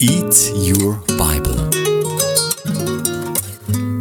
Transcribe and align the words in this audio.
Eat 0.00 0.52
Your 0.54 1.02
Bible 1.08 1.70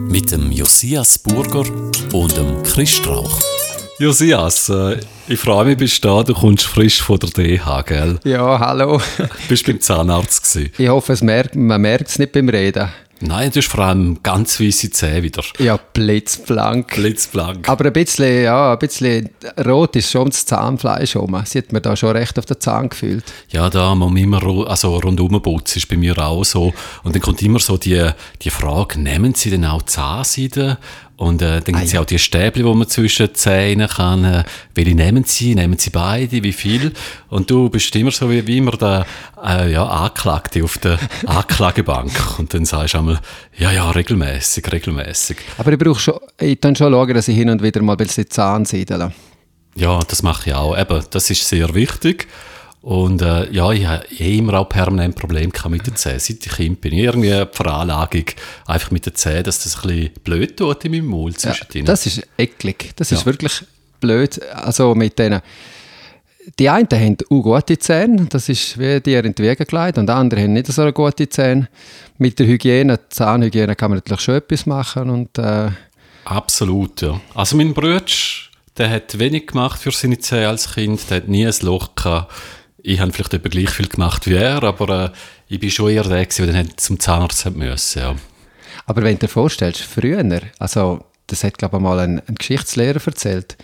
mit 0.07 0.31
dem 0.31 0.51
Josias 0.51 1.17
Burger 1.17 1.63
und 2.13 2.37
dem 2.37 2.61
Chris 2.61 2.91
Strauch. 2.91 3.41
Josias, 3.97 4.69
äh, 4.69 4.99
ich 5.27 5.39
freue 5.39 5.65
mich, 5.65 5.77
bist 5.77 6.03
du 6.03 6.07
da. 6.09 6.21
Du 6.21 6.35
kommst 6.35 6.65
frisch 6.67 7.01
von 7.01 7.17
der 7.17 7.31
DH, 7.31 7.81
gell? 7.87 8.19
Ja, 8.25 8.59
hallo. 8.59 9.01
Bist 9.49 9.65
beim 9.65 9.81
Zahnarzt 9.81 10.43
gewesen? 10.43 10.71
Ich 10.77 10.87
hoffe, 10.87 11.13
es 11.13 11.23
merkt, 11.23 11.55
man 11.55 11.81
merkt 11.81 12.09
es 12.09 12.19
nicht 12.19 12.31
beim 12.31 12.47
Reden. 12.47 12.89
Nein, 13.19 13.51
du 13.51 13.59
hast 13.59 13.67
vor 13.67 13.85
allem 13.85 14.21
ganz 14.21 14.59
weiße 14.59 14.91
Zähne 14.91 15.23
wieder. 15.23 15.43
Ja, 15.59 15.77
blitzblank. 15.77 16.95
Blitzblank. 16.95 17.67
Aber 17.67 17.85
ein 17.85 17.93
bisschen, 17.93 18.43
ja, 18.43 18.73
ein 18.73 18.79
bisschen 18.79 19.29
rot 19.65 19.95
ist 19.95 20.11
schon 20.11 20.29
das 20.29 20.45
Zahnfleisch 20.45 21.15
rum. 21.15 21.41
Sie 21.45 21.57
hat 21.57 21.71
mir 21.71 21.81
da 21.81 21.95
schon 21.95 22.11
recht 22.11 22.37
auf 22.37 22.45
den 22.45 22.59
Zahn 22.59 22.89
gefühlt. 22.89 23.23
Ja, 23.49 23.69
da 23.69 23.95
muss 23.95 24.11
man 24.11 24.21
immer 24.21 24.67
also 24.67 24.97
rundum 24.97 25.41
putzen, 25.41 25.77
ist 25.77 25.87
bei 25.87 25.97
mir 25.97 26.17
auch 26.19 26.43
so. 26.43 26.73
Und 27.03 27.15
dann 27.15 27.21
kommt 27.21 27.41
immer 27.41 27.59
so 27.59 27.77
die, 27.77 28.09
die 28.41 28.49
Frage, 28.49 28.99
nehmen 28.99 29.33
Sie 29.33 29.49
denn 29.49 29.65
auch 29.65 29.81
Zahnseide 29.83 30.77
und 31.17 31.41
äh, 31.41 31.61
dann 31.61 31.63
gibt 31.63 31.83
es 31.83 31.91
ah, 31.91 31.95
ja. 31.95 32.01
auch 32.01 32.05
die 32.05 32.19
Stäbchen, 32.19 32.63
die 32.63 32.73
man 32.75 32.87
zwischen 32.87 33.33
Zähnen 33.33 33.87
kann. 33.87 34.23
Äh, 34.23 34.43
welche 34.75 34.93
nehmen 34.93 35.23
Sie? 35.23 35.55
Nehmen 35.55 35.79
Sie 35.79 35.89
beide? 35.89 36.43
Wie 36.43 36.53
viel? 36.53 36.93
Und 37.29 37.49
du 37.49 37.69
bist 37.69 37.95
immer 37.95 38.11
so 38.11 38.29
wie, 38.29 38.45
wie 38.45 38.59
immer 38.59 38.73
der 38.73 39.07
äh, 39.43 39.71
ja, 39.71 39.83
Anklagte 39.83 40.63
auf 40.63 40.77
der 40.77 40.99
Anklagebank. 41.25 42.37
Und 42.37 42.53
dann 42.53 42.65
sagst 42.65 42.93
du 42.93 42.99
einmal, 42.99 43.19
ja, 43.57 43.71
ja, 43.71 43.89
regelmäßig, 43.89 44.71
regelmäßig. 44.71 45.37
Aber 45.57 45.73
ich 45.73 45.79
brauche 45.79 45.99
schon, 45.99 46.19
ich 46.39 46.59
dann 46.59 46.75
schon 46.75 46.93
schauen, 46.93 47.13
dass 47.15 47.27
ich 47.27 47.35
hin 47.35 47.49
und 47.49 47.63
wieder 47.63 47.81
mal 47.81 47.93
ein 47.93 47.97
bisschen 47.97 48.29
Zahn 48.29 48.65
siedle. 48.65 49.11
Ja, 49.73 49.99
das 50.07 50.21
mache 50.21 50.51
ich 50.51 50.55
auch. 50.55 50.77
Eben, 50.77 51.03
das 51.09 51.31
ist 51.31 51.47
sehr 51.49 51.73
wichtig. 51.73 52.27
Und 52.81 53.21
äh, 53.21 53.51
ja, 53.51 53.71
ich 53.71 53.85
habe 53.85 54.05
immer 54.15 54.59
auch 54.59 54.69
permanent 54.69 55.15
Probleme 55.15 55.51
mit 55.69 55.87
den 55.87 55.95
Zähnen. 55.95 56.19
Seit 56.19 56.45
ich 56.45 56.51
Kind 56.51 56.79
bin, 56.79 56.93
irgendwie 56.93 57.33
eine 57.33 57.49
Veranlagung 57.51 58.25
einfach 58.65 58.91
mit 58.91 59.05
den 59.05 59.15
Zähnen, 59.15 59.43
dass 59.43 59.63
das 59.63 59.75
ein 59.77 59.87
bisschen 59.89 60.13
blöd 60.23 60.57
tut 60.57 60.85
in 60.85 60.91
meinem 60.91 61.07
Mund. 61.07 61.41
Ja, 61.43 61.53
das 61.83 62.05
ist 62.05 62.27
eklig. 62.37 62.93
Das 62.95 63.09
ja. 63.09 63.17
ist 63.17 63.25
wirklich 63.25 63.63
blöd. 63.99 64.41
Also 64.53 64.95
mit 64.95 65.17
denen... 65.19 65.41
Die 66.59 66.69
einen 66.69 66.87
haben 66.89 67.17
auch 67.29 67.41
gute 67.41 67.77
Zähne, 67.77 68.25
das 68.29 68.47
ist 68.47 68.79
wie 68.79 69.01
dir 69.01 69.25
entgegengelegt, 69.25 69.97
und 69.97 70.09
andere 70.09 70.43
haben 70.43 70.53
nicht 70.53 70.67
so 70.67 70.81
eine 70.81 70.93
gute 70.93 71.27
Zähne. 71.27 71.67
Mit 72.19 72.39
der 72.39 72.47
Hygiene, 72.47 73.01
Zahnhygiene 73.09 73.75
kann 73.75 73.91
man 73.91 73.97
natürlich 73.97 74.21
schon 74.21 74.35
etwas 74.35 74.65
machen. 74.65 75.09
Und, 75.09 75.37
äh 75.37 75.71
Absolut, 76.23 77.01
ja. 77.01 77.19
Also 77.35 77.57
mein 77.57 77.73
Bruder, 77.73 78.01
der 78.77 78.89
hat 78.89 79.19
wenig 79.19 79.47
gemacht 79.47 79.81
für 79.81 79.91
seine 79.91 80.19
Zähne 80.19 80.47
als 80.47 80.73
Kind, 80.73 81.09
der 81.09 81.17
hat 81.17 81.27
nie 81.27 81.45
ein 81.45 81.53
Loch 81.63 81.95
gehabt 81.95 82.31
ich 82.87 83.01
habe 83.01 83.11
vielleicht 83.11 83.33
etwa 83.33 83.49
gleich 83.49 83.69
viel 83.69 83.89
gemacht 83.89 84.27
wie 84.27 84.35
er, 84.35 84.63
aber 84.63 85.05
äh, 85.05 85.09
ich 85.49 85.59
bin 85.59 85.69
schon 85.69 85.91
eher 85.91 86.03
der, 86.03 86.25
der 86.25 86.47
dann 86.47 86.69
zum 86.77 86.99
Zahnarzt 86.99 87.53
musste. 87.53 87.99
Ja. 87.99 88.15
Aber 88.85 89.03
wenn 89.03 89.15
du 89.15 89.25
dir 89.25 89.27
vorstellst, 89.27 89.81
früher, 89.81 90.23
also 90.57 91.03
das 91.27 91.43
hat 91.43 91.57
glaube 91.57 91.77
ich 91.77 91.83
mal 91.83 91.99
ein, 91.99 92.21
ein 92.25 92.35
Geschichtslehrer 92.35 93.01
erzählt, 93.05 93.57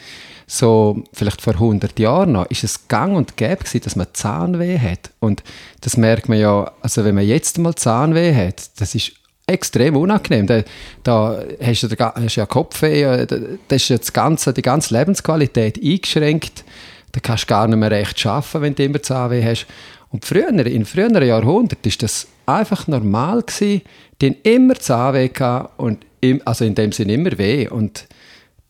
so 0.46 1.06
vielleicht 1.14 1.42
vor 1.42 1.54
100 1.54 1.98
Jahren 2.00 2.34
noch, 2.34 2.48
ist 2.48 2.66
es 2.66 2.90
gang 2.90 3.16
und 3.16 3.38
gäbe 3.38 3.64
gewesen, 3.64 3.80
dass 3.82 3.96
man 3.96 4.08
Zahnweh 4.12 4.78
hat. 4.78 5.12
Und 5.22 5.42
das 5.80 5.96
merkt 5.96 6.28
man 6.28 6.38
ja, 6.38 6.70
also 6.82 7.06
wenn 7.06 7.16
man 7.16 7.26
jetzt 7.26 7.58
mal 7.60 7.76
Zahnweh 7.76 8.36
hat, 8.36 8.72
das 8.82 8.94
ist 8.94 9.14
extrem 9.48 9.96
unangenehm. 9.96 10.48
Da, 10.48 10.64
da 11.04 11.42
hast, 11.62 11.84
du, 11.84 11.96
hast 11.98 12.36
ja 12.36 12.46
Kopfweh, 12.46 13.04
äh, 13.04 13.26
da, 13.26 13.38
da 13.70 13.76
ist 13.76 13.88
ja 13.88 13.98
das 13.98 14.12
ganze, 14.12 14.52
die 14.54 14.62
ganze 14.62 14.94
Lebensqualität 14.94 15.82
eingeschränkt 15.82 16.66
dann 17.14 17.22
kannst 17.22 17.44
du 17.44 17.48
gar 17.48 17.68
nicht 17.68 17.78
mehr 17.78 17.92
recht 17.92 18.26
arbeiten, 18.26 18.62
wenn 18.62 18.76
du 18.76 18.84
immer 18.84 19.02
Zahnweh 19.02 19.44
hast. 19.44 19.68
Und 20.10 20.26
früher, 20.26 20.50
in 20.50 20.86
früheren 20.86 21.26
Jahrhunderten 21.26 21.92
war 21.92 21.98
das 22.00 22.28
einfach 22.46 22.88
normal 22.88 23.44
gewesen. 23.44 23.82
Haben 24.22 24.36
immer 24.44 24.76
Zahnweh 24.76 25.30
gehabt 25.30 25.80
und 25.80 26.06
im, 26.22 26.42
also 26.46 26.66
in 26.66 26.76
dem 26.76 26.92
Sinne 26.92 27.14
immer 27.14 27.38
weh. 27.38 27.68
Und 27.68 28.08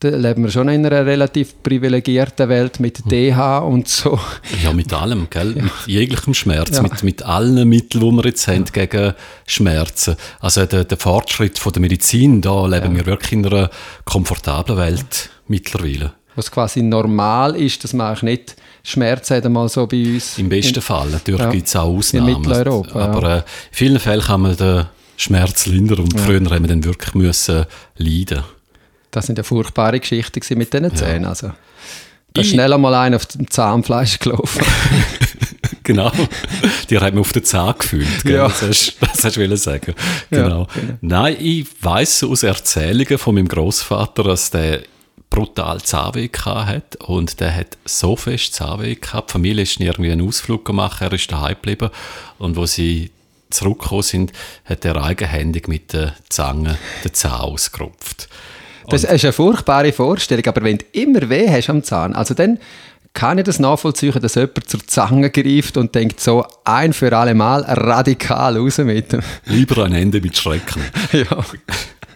da 0.00 0.08
leben 0.08 0.42
wir 0.42 0.50
schon 0.50 0.68
in 0.68 0.84
einer 0.84 1.06
relativ 1.06 1.62
privilegierten 1.62 2.48
Welt 2.48 2.80
mit 2.80 3.10
DH 3.10 3.58
und 3.58 3.88
so. 3.88 4.18
Ja, 4.62 4.72
mit 4.72 4.92
allem, 4.92 5.28
gell? 5.30 5.56
Ja. 5.56 5.62
Mit 5.62 5.72
jeglichem 5.86 6.34
Schmerz, 6.34 6.76
ja. 6.76 6.82
mit, 6.82 7.02
mit 7.02 7.22
allen 7.22 7.66
Mitteln, 7.68 8.10
die 8.10 8.16
wir 8.16 8.24
jetzt 8.26 8.48
haben 8.48 8.64
gegen 8.66 9.14
Schmerzen. 9.46 10.16
Also 10.40 10.66
der, 10.66 10.84
der 10.84 10.98
Fortschritt 10.98 11.58
von 11.58 11.72
der 11.72 11.80
Medizin, 11.80 12.42
da 12.42 12.66
leben 12.66 12.92
ja. 12.92 12.98
wir 12.98 13.06
wirklich 13.06 13.32
in 13.32 13.46
einer 13.46 13.70
komfortablen 14.04 14.76
Welt 14.76 15.30
mittlerweile 15.46 16.12
was 16.36 16.50
quasi 16.50 16.82
normal 16.82 17.56
ist, 17.56 17.84
dass 17.84 17.92
man 17.92 18.14
auch 18.16 18.22
nicht 18.22 18.56
Schmerzen 18.82 19.36
hat, 19.36 19.46
einmal 19.46 19.68
so 19.68 19.86
bei 19.86 20.04
uns. 20.04 20.38
Im 20.38 20.48
besten 20.48 20.82
Fall, 20.82 21.08
natürlich 21.08 21.40
ja, 21.40 21.50
gibt 21.50 21.66
es 21.66 21.76
auch 21.76 21.84
Ausnahmen. 21.84 22.28
In 22.28 22.40
Mitteleuropa, 22.40 22.98
aber 22.98 23.22
äh, 23.22 23.36
in 23.38 23.42
vielen 23.70 24.00
Fällen 24.00 24.20
kann 24.20 24.42
man 24.42 24.56
den 24.56 24.86
Schmerz 25.16 25.66
lindern 25.66 26.00
und 26.00 26.12
ja. 26.12 26.20
früher 26.20 26.40
haben 26.40 26.62
wir 26.62 26.68
dann 26.68 26.84
wirklich 26.84 27.14
müssen 27.14 27.64
leiden. 27.96 28.42
Das 29.10 29.26
sind 29.26 29.38
ja 29.38 29.44
furchtbare 29.44 30.00
Geschichten 30.00 30.40
mit 30.58 30.72
diesen 30.72 30.94
Zähnen. 30.94 31.22
Ja. 31.22 31.28
Also, 31.28 31.52
da 32.32 32.40
ist 32.40 32.50
schnell 32.50 32.72
einmal 32.72 32.94
einer 32.94 33.16
auf 33.16 33.26
dem 33.26 33.48
Zahnfleisch 33.48 34.18
gelaufen. 34.18 34.64
genau. 35.84 36.10
Die 36.90 36.98
hat 36.98 37.14
mir 37.14 37.20
auf 37.20 37.32
den 37.32 37.44
Zahn 37.44 37.76
gefühlt. 37.78 38.24
Gell? 38.24 38.34
Ja. 38.34 38.48
Das 38.48 38.62
hast, 38.62 38.96
das 39.00 39.24
hast 39.24 39.36
du 39.36 39.56
sagen. 39.56 39.94
Genau. 40.30 40.42
Ja, 40.42 40.80
genau. 40.80 40.98
Nein, 41.00 41.36
ich 41.38 41.66
weiß 41.80 42.24
aus 42.24 42.42
Erzählungen 42.42 43.18
von 43.18 43.36
meinem 43.36 43.46
Großvater, 43.46 44.24
dass 44.24 44.50
der 44.50 44.82
brutal 45.34 45.82
Zahnweh 45.82 46.28
hat 46.44 46.94
und 46.96 47.40
der 47.40 47.56
hat 47.56 47.76
so 47.84 48.14
fest 48.14 48.54
Zahnweh 48.54 48.94
gehabt. 48.94 49.30
Die 49.30 49.32
Familie 49.32 49.64
ist 49.64 49.80
irgendwie 49.80 50.12
einen 50.12 50.26
Ausflug 50.26 50.64
gemacht, 50.64 51.02
er 51.02 51.12
ist 51.12 51.32
daheim 51.32 51.56
geblieben 51.56 51.90
und 52.38 52.56
wo 52.56 52.66
sie 52.66 53.10
zurückgekommen 53.50 54.02
sind, 54.02 54.32
hat 54.64 54.84
er 54.84 55.02
eigenhändig 55.02 55.66
mit 55.66 55.92
der 55.92 56.14
Zange 56.28 56.78
den 57.02 57.14
Zahn 57.14 57.40
ausgerupft. 57.40 58.28
Das 58.88 59.02
ist 59.02 59.24
eine 59.24 59.32
furchtbare 59.32 59.92
Vorstellung, 59.92 60.46
aber 60.46 60.62
wenn 60.62 60.78
du 60.78 60.84
immer 60.92 61.28
weh 61.28 61.50
hast 61.50 61.68
am 61.68 61.82
Zahn, 61.82 62.14
also 62.14 62.34
dann 62.34 62.60
kann 63.12 63.38
ich 63.38 63.44
das 63.44 63.58
nachvollziehen, 63.58 64.20
dass 64.20 64.36
jemand 64.36 64.68
zur 64.68 64.86
Zange 64.86 65.30
greift 65.30 65.76
und 65.76 65.96
denkt 65.96 66.20
so 66.20 66.46
ein 66.64 66.92
für 66.92 67.16
alle 67.16 67.34
Mal 67.34 67.62
radikal 67.62 68.56
raus 68.56 68.78
mit 68.78 69.10
dem. 69.12 69.20
Lieber 69.46 69.84
ein 69.84 69.94
Ende 69.94 70.20
mit 70.20 70.36
Schrecken. 70.36 70.82
ja. 71.12 71.44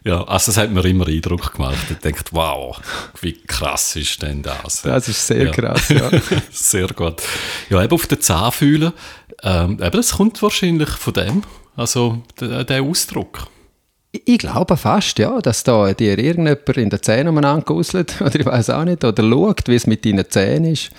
Ja, 0.05 0.25
also 0.25 0.53
das 0.53 0.57
hat 0.57 0.71
mir 0.71 0.85
immer 0.85 1.07
Eindruck 1.07 1.55
gemacht. 1.55 1.87
Ich 1.91 1.99
denkt, 1.99 2.33
wow, 2.33 2.81
wie 3.21 3.33
krass 3.33 3.97
ist 3.97 4.23
denn 4.23 4.43
das? 4.43 4.83
Das 4.83 5.09
ist 5.09 5.27
sehr 5.27 5.47
ja. 5.47 5.51
krass, 5.51 5.89
ja. 5.89 6.11
sehr 6.51 6.89
gut. 6.89 7.23
Ja, 7.69 7.83
eben 7.83 7.93
auf 7.93 8.07
den 8.07 8.21
Zahn 8.21 8.53
fühlen, 8.53 8.93
ähm, 9.43 9.79
eben 9.83 9.97
das 9.97 10.13
kommt 10.13 10.43
wahrscheinlich 10.43 10.89
von 10.91 11.13
dem, 11.13 11.43
also 11.77 12.23
der, 12.41 12.65
der 12.65 12.83
Ausdruck. 12.83 13.47
Ich 14.11 14.39
glaube 14.39 14.77
fast, 14.77 15.19
ja, 15.19 15.39
dass 15.41 15.65
da 15.65 15.93
dir 15.93 16.19
irgendjemand 16.19 16.77
in 16.77 16.91
den 16.91 17.03
Zähnen 17.03 17.29
umeinander 17.29 17.71
oder 17.71 18.05
ich 18.35 18.47
weiß 18.47 18.71
auch 18.71 18.85
nicht, 18.85 19.05
oder 19.05 19.23
schaut, 19.23 19.69
wie 19.69 19.75
es 19.75 19.87
mit 19.87 20.05
deinen 20.05 20.29
Zähnen 20.31 20.73
ist. 20.73 20.91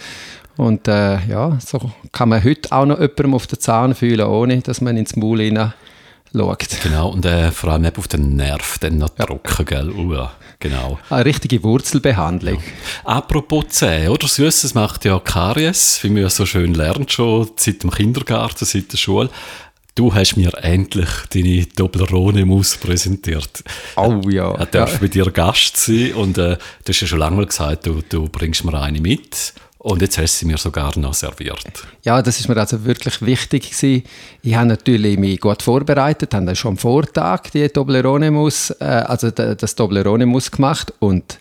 Und 0.58 0.88
äh, 0.88 1.26
ja, 1.26 1.58
so 1.66 1.92
kann 2.12 2.30
man 2.30 2.44
heute 2.44 2.72
auch 2.72 2.86
noch 2.86 3.00
jemandem 3.00 3.34
auf 3.34 3.48
den 3.48 3.60
Zahn 3.60 3.96
fühlen, 3.96 4.28
ohne 4.28 4.60
dass 4.60 4.82
man 4.82 4.98
ins 4.98 5.16
Maul 5.16 5.42
hinein 5.42 5.74
schaut. 6.34 6.68
Genau, 6.84 7.10
und 7.10 7.26
äh, 7.26 7.52
vor 7.52 7.72
allem 7.72 7.92
auf 7.98 8.08
den 8.08 8.36
Nerv 8.36 8.78
dann 8.80 8.98
noch 8.98 9.18
ja. 9.18 9.26
drucken, 9.26 9.66
gell? 9.66 9.90
Uh, 9.90 10.28
genau. 10.60 11.00
Eine 11.10 11.26
richtige 11.26 11.64
Wurzelbehandlung. 11.64 12.56
Ja. 12.56 12.62
Apropos 13.06 13.70
Zähne, 13.70 14.12
oder? 14.12 14.28
Süßes 14.28 14.74
macht 14.74 15.06
ja 15.06 15.20
Karies, 15.20 16.00
wie 16.04 16.10
man 16.10 16.24
ja 16.24 16.30
so 16.30 16.46
schön 16.46 16.74
lernt 16.74 17.12
schon 17.12 17.50
seit 17.56 17.84
dem 17.84 17.92
Kindergarten, 17.92 18.66
seit 18.66 18.92
der 18.92 18.98
Schule. 18.98 19.30
Du 19.96 20.14
hast 20.14 20.38
mir 20.38 20.54
endlich 20.62 21.10
deine 21.34 21.68
Toblerone-Maus 21.68 22.78
präsentiert. 22.78 23.64
Oh 23.98 24.22
ja. 24.30 24.58
Ich 24.62 24.70
darf 24.70 24.94
ja. 24.94 25.00
mit 25.02 25.14
dir 25.14 25.30
Gast 25.30 25.76
sein 25.76 26.14
und 26.14 26.38
äh, 26.38 26.56
du 26.56 26.90
hast 26.90 27.02
ja 27.02 27.08
schon 27.08 27.20
lange 27.20 27.36
mal 27.36 27.46
gesagt, 27.46 27.86
du, 27.86 28.02
du 28.08 28.30
bringst 28.30 28.64
mir 28.64 28.80
eine 28.80 29.02
mit. 29.02 29.54
Und 29.82 30.02
jetzt 30.02 30.18
hast 30.18 30.36
du 30.36 30.40
sie 30.40 30.46
mir 30.46 30.58
sogar 30.58 30.98
noch 31.00 31.14
serviert. 31.14 31.64
Ja, 32.04 32.22
das 32.22 32.38
ist 32.38 32.50
mir 32.50 32.58
also 32.58 32.84
wirklich 32.84 33.22
wichtig 33.22 33.72
gewesen. 33.72 34.04
Ich 34.44 34.54
habe 34.54 34.68
natürlich 34.68 35.18
mich 35.18 35.40
gut 35.40 35.64
vorbereitet, 35.64 36.34
habe 36.34 36.54
schon 36.54 36.72
am 36.72 36.78
Vortag 36.78 37.44
die 37.54 37.68
Toblerone-Mus, 37.68 38.72
äh, 38.82 38.84
also 38.84 39.32
das 39.32 39.76
Toblerone-Mus 39.76 40.52
gemacht 40.52 40.94
und 41.00 41.40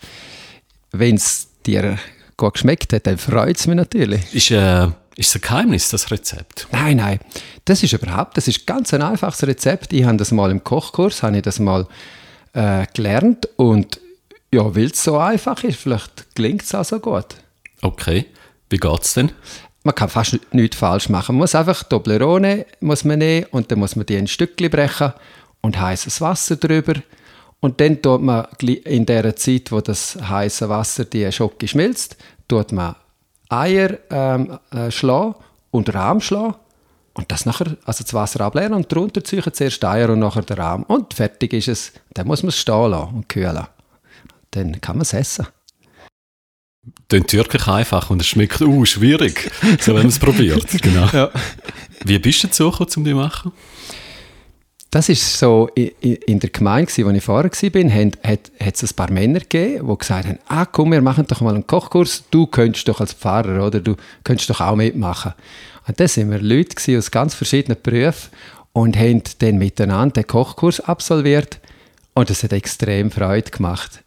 wenn 0.93 1.15
es 1.15 1.49
dir 1.65 1.99
gut 2.37 2.53
geschmeckt 2.53 2.93
hat, 2.93 3.07
dann 3.07 3.17
freut 3.17 3.57
es 3.57 3.67
mich 3.67 3.75
natürlich. 3.75 4.33
Ist, 4.33 4.51
äh, 4.51 4.87
ist 5.17 5.35
ein 5.35 5.41
Geheimnis, 5.41 5.89
das 5.89 6.09
Rezept? 6.09 6.69
Nein, 6.71 6.95
nein. 6.95 7.19
Das 7.65 7.83
ist 7.83 7.91
überhaupt, 7.91 8.37
das 8.37 8.47
ist 8.47 8.65
ganz 8.65 8.93
ein 8.93 9.01
einfaches 9.01 9.45
Rezept. 9.45 9.91
Ich 9.91 10.05
habe 10.05 10.15
das 10.15 10.31
mal 10.31 10.49
im 10.49 10.63
Kochkurs, 10.63 11.23
habe 11.23 11.35
ich 11.35 11.43
das 11.43 11.59
mal 11.59 11.87
äh, 12.53 12.85
gelernt 12.93 13.49
und 13.57 13.99
ja, 14.53 14.73
weil 14.73 14.85
es 14.85 15.03
so 15.03 15.17
einfach 15.17 15.61
ist, 15.65 15.77
vielleicht 15.77 16.33
gelingt 16.35 16.63
es 16.63 16.73
auch 16.73 16.85
so 16.85 16.99
gut. 16.99 17.35
Okay. 17.81 18.25
Wie 18.69 18.77
geht 18.77 19.01
es 19.01 19.13
denn? 19.13 19.31
Man 19.83 19.95
kann 19.95 20.09
fast 20.09 20.39
nichts 20.51 20.77
falsch 20.77 21.09
machen. 21.09 21.35
Man 21.35 21.41
muss 21.41 21.55
einfach 21.55 21.83
Toblerone 21.83 22.65
muss 22.81 23.05
man 23.05 23.19
nehmen 23.19 23.47
und 23.51 23.71
dann 23.71 23.79
muss 23.79 23.95
man 23.95 24.05
die 24.05 24.15
in 24.15 24.27
Stückchen 24.27 24.69
brechen 24.69 25.13
und 25.61 25.79
heißes 25.79 26.21
Wasser 26.21 26.57
drüber. 26.57 26.95
Und 27.61 27.81
dann 27.81 28.01
tut 28.01 28.21
man 28.21 28.47
in 28.61 29.05
der 29.05 29.35
Zeit, 29.35 29.71
wo 29.71 29.81
das 29.81 30.17
heiße 30.21 30.69
Wasser 30.69 31.05
die 31.05 31.31
Schocke 31.31 31.67
schmilzt, 31.67 32.17
tut 32.47 32.71
man 32.71 32.95
Eier 33.49 33.97
ähm, 34.09 34.59
äh, 34.71 34.91
schlagen 34.91 35.35
und 35.71 35.93
Rahm 35.93 36.21
schlagen 36.21 36.55
Und 37.13 37.31
das 37.31 37.45
nachher, 37.45 37.75
also 37.83 38.03
das 38.03 38.13
Wasser 38.13 38.41
ableeren 38.41 38.73
und 38.73 38.91
drunter 38.91 39.23
ziehen 39.23 39.43
zuerst 39.51 39.83
Eier 39.83 40.09
und 40.09 40.19
nachher 40.19 40.43
der 40.43 40.57
Rahm. 40.57 40.83
Und 40.83 41.13
fertig 41.13 41.53
ist 41.53 41.67
es. 41.67 41.93
Dann 42.13 42.27
muss 42.27 42.43
man 42.43 42.49
es 42.49 42.57
stehen 42.57 42.91
lassen 42.91 43.15
und 43.15 43.29
kühlen. 43.29 43.67
Dann 44.51 44.79
kann 44.79 44.97
man 44.97 45.01
es 45.01 45.13
essen. 45.13 45.47
Klingt 47.07 47.33
wirklich 47.33 47.67
einfach 47.67 48.09
und 48.09 48.21
es 48.21 48.27
schmeckt 48.27 48.61
uh, 48.61 48.85
schwierig, 48.85 49.51
so 49.79 49.93
wenn 49.93 50.03
man 50.03 50.07
es 50.07 50.19
probiert. 50.19 50.65
Genau. 50.81 51.07
Ja. 51.11 51.29
Wie 52.05 52.19
bist 52.19 52.43
du 52.43 52.47
dazu 52.47 52.71
gekommen, 52.71 52.89
um 52.95 53.03
die 53.03 53.11
zu 53.11 53.15
machen? 53.15 53.51
Das 54.91 55.07
ist 55.07 55.37
so 55.37 55.67
in 55.75 56.39
der 56.39 56.49
Gemeinde, 56.49 56.91
wo 57.05 57.11
ich 57.11 57.23
vorher 57.23 57.51
war, 57.51 57.91
hat, 57.91 58.51
hat 58.59 58.75
es 58.75 58.91
ein 58.91 58.95
paar 58.95 59.11
Männer 59.11 59.39
gegeben, 59.39 59.87
die 59.87 59.97
gesagt 59.97 60.27
haben, 60.27 60.39
ah 60.47 60.65
komm, 60.65 60.91
wir 60.91 61.01
machen 61.01 61.27
doch 61.27 61.41
mal 61.41 61.53
einen 61.53 61.67
Kochkurs, 61.67 62.23
du 62.31 62.47
könntest 62.47 62.87
doch 62.87 62.99
als 62.99 63.13
Pfarrer, 63.13 63.65
oder 63.67 63.81
du 63.81 63.95
könntest 64.23 64.49
doch 64.49 64.61
auch 64.61 64.75
mitmachen. 64.75 65.33
Und 65.87 65.99
das 65.99 66.15
sind 66.15 66.31
wir 66.31 66.39
Leute 66.39 66.97
aus 66.97 67.11
ganz 67.11 67.35
verschiedenen 67.35 67.77
Berufen 67.81 68.29
und 68.73 68.97
haben 68.97 69.21
dann 69.39 69.59
miteinander 69.59 70.23
den 70.23 70.27
Kochkurs 70.27 70.79
absolviert 70.79 71.59
und 72.15 72.31
es 72.31 72.43
hat 72.43 72.53
extrem 72.53 73.11
Freude 73.11 73.51
gemacht. 73.51 74.01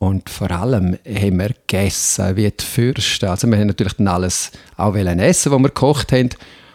Und 0.00 0.28
vor 0.28 0.50
allem 0.50 0.98
haben 1.06 1.38
wir 1.38 1.50
gegessen 1.66 2.34
wie 2.34 2.50
die 2.50 2.64
Fürsten. 2.64 3.28
Also 3.28 3.46
wir 3.46 3.56
haben 3.56 3.68
natürlich 3.68 3.92
dann 3.94 4.08
alles 4.08 4.50
auch 4.76 4.96
essen, 4.96 5.52
was 5.52 5.58
wir 5.60 5.68
gekocht 5.68 6.10
haben. 6.10 6.30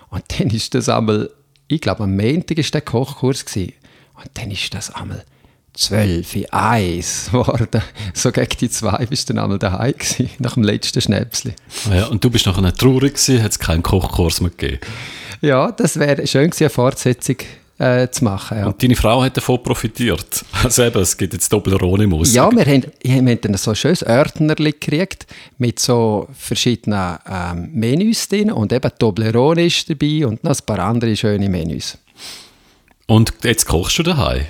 Und 0.09 0.23
dann 0.37 0.49
ist 0.51 0.73
das 0.73 0.87
einmal 0.87 1.29
ich 1.67 1.81
glaube, 1.81 2.03
am 2.03 2.15
Montag 2.15 2.57
war 2.57 2.63
der 2.63 2.81
Kochkurs. 2.81 3.45
Gewesen. 3.45 3.73
Und 4.15 4.29
dann 4.35 4.51
ist 4.51 4.73
das 4.73 4.93
einmal 4.93 5.23
12 5.73 6.35
in 6.35 6.49
1 6.51 7.25
geworden. 7.31 7.81
So 8.13 8.31
gegen 8.31 8.57
die 8.59 8.69
zwei 8.69 9.05
bist 9.07 9.29
du 9.29 9.33
dann 9.33 9.43
einmal 9.43 9.59
daheim 9.59 9.93
gewesen, 9.93 10.29
nach 10.39 10.53
dem 10.53 10.63
letzten 10.63 11.01
Schnäpsli. 11.01 11.53
Ja, 11.91 12.05
und 12.07 12.23
du 12.23 12.29
bist 12.29 12.45
nachher 12.45 12.73
traurig 12.73 13.15
gewesen, 13.15 13.43
hat 13.43 13.51
es 13.51 13.59
keinen 13.59 13.83
Kochkurs 13.83 14.41
mehr 14.41 14.51
gegeben? 14.51 14.79
Ja, 15.41 15.71
das 15.71 15.99
wäre 15.99 16.25
schön 16.27 16.49
gewesen, 16.49 16.63
eine 16.63 16.69
Fortsetzung 16.69 17.37
äh, 17.77 18.07
zu 18.09 18.23
machen. 18.23 18.57
Ja. 18.59 18.67
Und 18.67 18.81
deine 18.81 18.95
Frau 18.95 19.23
hat 19.23 19.35
davon 19.37 19.61
profitiert. 19.61 20.45
Also 20.63 20.83
eben, 20.83 20.99
es 20.99 21.15
gibt 21.15 21.33
jetzt 21.33 21.49
Toblerone 21.49 22.07
muss. 22.07 22.33
Ja, 22.33 22.49
wir 22.51 22.65
haben, 22.65 22.85
wir 23.01 23.13
haben 23.13 23.41
dann 23.41 23.55
so 23.55 23.71
ein 23.71 23.75
schönes 23.75 24.01
Ordnerli 24.03 24.71
gekriegt 24.71 25.27
mit 25.59 25.77
so 25.77 26.27
verschiedenen 26.33 27.17
ähm, 27.29 27.69
Menüs 27.73 28.27
drin 28.27 28.51
und 28.51 28.73
eben 28.73 28.91
Toblerone 28.97 29.65
ist 29.65 29.87
dabei 29.89 30.25
und 30.25 30.43
noch 30.43 30.51
ein 30.51 30.65
paar 30.65 30.79
andere 30.79 31.15
schöne 31.15 31.49
Menüs. 31.49 31.97
Und 33.05 33.33
jetzt 33.43 33.65
kochst 33.65 33.99
du 33.99 34.03
daheim? 34.03 34.45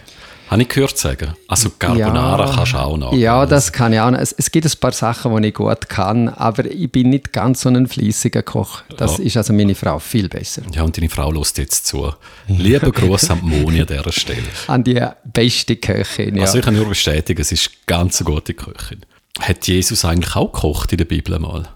Habe 0.47 0.61
ich 0.61 0.69
gehört 0.69 0.97
sagen. 0.97 1.33
Also 1.47 1.71
Carbonara 1.71 2.45
ja, 2.45 2.55
kannst 2.55 2.73
du 2.73 2.77
auch 2.77 2.97
noch. 2.97 3.13
Ja, 3.13 3.45
das 3.45 3.71
kann 3.71 3.93
ich 3.93 3.99
auch 3.99 4.11
noch. 4.11 4.19
Es, 4.19 4.31
es, 4.31 4.51
gibt 4.51 4.65
ein 4.65 4.79
paar 4.79 4.91
Sachen, 4.91 5.41
die 5.41 5.47
ich 5.47 5.53
gut 5.55 5.89
kann, 5.89 6.29
aber 6.29 6.65
ich 6.65 6.91
bin 6.91 7.09
nicht 7.09 7.33
ganz 7.33 7.61
so 7.61 7.69
ein 7.69 7.87
fließiger 7.87 8.43
Koch. 8.43 8.83
Das 8.95 9.17
ja. 9.17 9.23
ist 9.23 9.37
also 9.37 9.53
meine 9.53 9.73
Frau 9.73 9.97
viel 9.97 10.29
besser. 10.29 10.61
Ja, 10.71 10.83
und 10.83 10.95
deine 10.97 11.09
Frau 11.09 11.31
lässt 11.31 11.57
jetzt 11.57 11.87
zu. 11.87 12.13
Lieber 12.47 12.91
Gruß 12.91 13.31
an 13.31 13.39
Moni 13.41 13.81
an 13.81 13.87
dieser 13.87 14.11
Stelle. 14.11 14.43
An 14.67 14.83
die 14.83 15.01
beste 15.23 15.77
Köchin, 15.77 16.35
ja. 16.35 16.43
Also 16.43 16.59
ich 16.59 16.65
kann 16.65 16.75
nur 16.75 16.87
bestätigen, 16.87 17.41
es 17.41 17.51
ist 17.51 17.69
eine 17.69 17.77
ganz 17.87 18.23
gute 18.23 18.53
Köchin. 18.53 19.01
Hat 19.39 19.67
Jesus 19.67 20.05
eigentlich 20.05 20.35
auch 20.35 20.51
gekocht 20.51 20.91
in 20.91 20.99
der 20.99 21.05
Bibel 21.05 21.37
mal? 21.39 21.67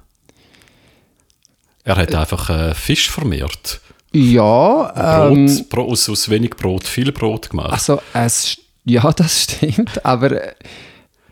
Er 1.83 1.95
hat 1.95 2.11
äh, 2.11 2.17
einfach 2.17 2.49
äh, 2.49 2.75
Fisch 2.75 3.09
vermehrt. 3.09 3.81
Ja. 4.11 4.91
Brot, 5.27 5.37
ähm, 5.37 5.65
Brot, 5.69 5.91
aus, 5.91 6.09
aus 6.09 6.29
wenig 6.29 6.51
Brot 6.51 6.83
viel 6.83 7.11
Brot 7.11 7.49
gemacht. 7.49 7.71
Also 7.71 8.01
es, 8.13 8.57
ja, 8.85 9.11
das 9.15 9.43
stimmt, 9.43 10.03
aber 10.05 10.31
äh, 10.31 10.53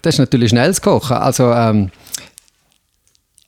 das 0.02 0.16
ist 0.16 0.20
natürlich 0.20 0.52
schnelles 0.52 0.82
Kochen. 0.82 1.18
Also 1.18 1.52
ähm, 1.52 1.90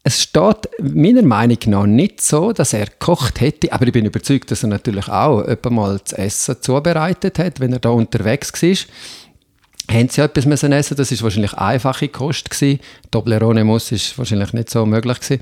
es 0.03 0.23
steht 0.23 0.69
meiner 0.81 1.21
Meinung 1.21 1.57
nach 1.67 1.85
nicht 1.85 2.21
so, 2.21 2.51
dass 2.51 2.73
er 2.73 2.87
gekocht 2.87 3.41
hätte, 3.41 3.71
aber 3.71 3.85
ich 3.85 3.93
bin 3.93 4.05
überzeugt, 4.05 4.49
dass 4.49 4.63
er 4.63 4.69
natürlich 4.69 5.07
auch 5.07 5.41
etwa 5.41 5.69
mal 5.69 5.99
das 5.99 6.13
Essen 6.13 6.57
zubereitet 6.61 7.37
hat, 7.37 7.59
wenn 7.59 7.73
er 7.73 7.79
da 7.79 7.89
unterwegs 7.89 8.51
war. 8.63 8.75
Haben 9.95 10.09
sie 10.09 10.21
etwas 10.21 10.45
müssen 10.45 10.71
essen? 10.71 10.97
Das 10.97 11.11
ist 11.11 11.23
wahrscheinlich 11.23 11.53
einfache 11.53 12.07
Kost 12.09 12.49
gewesen. 12.49 12.79
Toblerone 13.11 13.63
muss 13.63 13.91
ist 13.91 14.17
wahrscheinlich 14.17 14.53
nicht 14.53 14.69
so 14.69 14.85
möglich 14.85 15.19
gewesen. 15.19 15.41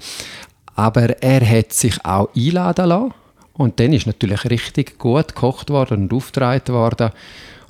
Aber 0.75 1.22
er 1.22 1.50
hat 1.50 1.74
sich 1.74 2.04
auch 2.06 2.30
einladen 2.36 2.88
lassen 2.88 3.13
und 3.57 3.80
dann 3.80 3.92
ist 3.92 4.06
natürlich 4.06 4.50
richtig 4.50 5.00
gut 5.00 5.30
gekocht 5.30 5.69
worden 5.69 6.04
und 6.04 6.13
aufgetragen 6.13 6.74
worden. 6.74 7.09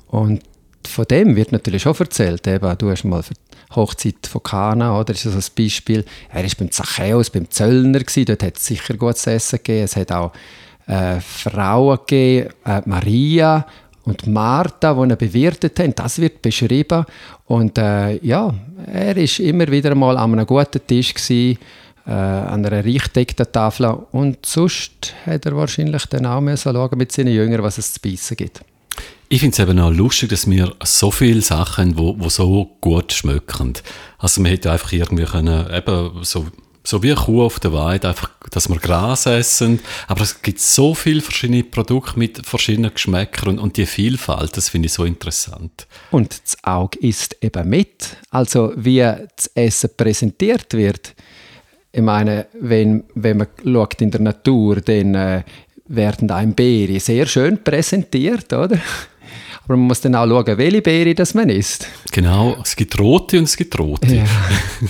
Und 0.08 0.42
von 0.86 1.04
dem 1.06 1.34
wird 1.34 1.52
natürlich 1.52 1.82
schon 1.82 1.96
erzählt. 1.98 2.46
Eben, 2.46 2.76
du 2.78 2.90
hast 2.90 3.04
mal 3.04 3.22
die 3.22 3.74
Hochzeit 3.74 4.26
von 4.26 4.42
Kana, 4.42 4.94
oder? 4.94 5.12
Das 5.12 5.24
ist 5.24 5.34
also 5.34 5.38
ein 5.38 5.64
Beispiel. 5.64 6.04
Er 6.30 6.42
war 6.42 6.50
beim 6.58 6.70
Zachäus, 6.70 7.30
beim 7.30 7.50
Zöllner. 7.50 8.00
Gewesen. 8.00 8.26
Dort 8.26 8.42
hat 8.42 8.56
es 8.56 8.66
sicher 8.66 8.94
gutes 8.94 9.26
Essen 9.26 9.56
gegeben. 9.56 9.84
Es 9.84 9.96
hat 9.96 10.12
auch 10.12 10.32
äh, 10.86 11.20
Frauen 11.20 11.98
gegeben, 12.06 12.50
äh, 12.64 12.82
Maria 12.84 13.66
und 14.04 14.26
Martha, 14.26 14.94
die 14.94 15.00
ihn 15.00 15.16
bewirtet 15.16 15.78
haben. 15.80 15.94
Das 15.94 16.18
wird 16.18 16.42
beschrieben. 16.42 17.04
Und 17.46 17.78
äh, 17.78 18.16
ja, 18.24 18.52
er 18.86 19.16
war 19.16 19.40
immer 19.40 19.68
wieder 19.68 19.94
mal 19.94 20.16
an 20.16 20.32
einem 20.32 20.46
guten 20.46 20.86
Tisch 20.86 21.14
gewesen, 21.14 21.58
äh, 22.08 22.12
an 22.12 22.64
einer 22.64 22.84
reichdeckten 22.84 23.52
Tafel. 23.52 23.86
Und 24.12 24.46
sonst 24.46 25.14
hat 25.26 25.44
er 25.44 25.54
wahrscheinlich 25.54 26.06
dann 26.06 26.24
auch 26.24 26.40
schauen 26.56 26.98
mit 26.98 27.12
seinen 27.12 27.34
Jüngern, 27.34 27.62
was 27.62 27.76
es 27.76 27.92
zu 27.92 28.00
beißen 28.00 28.36
gibt. 28.36 28.62
Ich 29.28 29.40
finde 29.40 29.52
es 29.52 29.58
eben 29.58 29.78
auch 29.78 29.90
lustig, 29.90 30.30
dass 30.30 30.48
wir 30.48 30.74
so 30.82 31.10
viele 31.10 31.42
Sachen 31.42 31.96
haben, 31.96 32.18
die 32.18 32.30
so 32.30 32.76
gut 32.80 33.12
schmecken. 33.12 33.74
Also 34.18 34.40
man 34.40 34.52
hätte 34.52 34.72
einfach 34.72 34.90
irgendwie 34.90 35.24
können, 35.24 35.70
eben 35.70 36.24
so, 36.24 36.46
so 36.82 37.02
wie 37.02 37.12
eine 37.12 37.20
Kuh 37.20 37.42
auf 37.42 37.60
der 37.60 37.74
Weide, 37.74 38.08
einfach, 38.08 38.30
dass 38.50 38.70
wir 38.70 38.76
Gras 38.76 39.26
essen. 39.26 39.80
Aber 40.06 40.22
es 40.22 40.40
gibt 40.40 40.60
so 40.60 40.94
viele 40.94 41.20
verschiedene 41.20 41.62
Produkte 41.62 42.18
mit 42.18 42.46
verschiedenen 42.46 42.94
Geschmäckern 42.94 43.50
und, 43.50 43.58
und 43.58 43.76
die 43.76 43.84
Vielfalt, 43.84 44.56
das 44.56 44.70
finde 44.70 44.86
ich 44.86 44.94
so 44.94 45.04
interessant. 45.04 45.86
Und 46.10 46.40
das 46.42 46.56
Auge 46.64 46.98
isst 47.00 47.36
eben 47.42 47.68
mit. 47.68 48.16
Also 48.30 48.72
wie 48.76 49.00
das 49.00 49.50
Essen 49.54 49.90
präsentiert 49.94 50.72
wird 50.72 51.14
ich 51.92 52.02
meine, 52.02 52.46
wenn, 52.60 53.04
wenn 53.14 53.38
man 53.38 53.46
schaut 53.64 54.00
in 54.00 54.10
der 54.10 54.20
Natur, 54.20 54.76
dann 54.80 55.14
äh, 55.14 55.42
werden 55.86 56.30
einem 56.30 56.54
Beere 56.54 57.00
sehr 57.00 57.26
schön 57.26 57.62
präsentiert, 57.62 58.52
oder? 58.52 58.78
Aber 59.64 59.76
man 59.76 59.86
muss 59.86 60.00
dann 60.00 60.14
auch 60.14 60.26
schauen, 60.26 60.58
welche 60.58 60.82
Beere 60.82 61.14
das 61.14 61.34
man 61.34 61.48
isst. 61.50 61.86
Genau, 62.12 62.56
es 62.62 62.74
gibt 62.74 62.98
rote 62.98 63.38
und 63.38 63.44
es 63.44 63.56
gibt 63.56 63.78
rote. 63.78 64.14
Ja. 64.14 64.24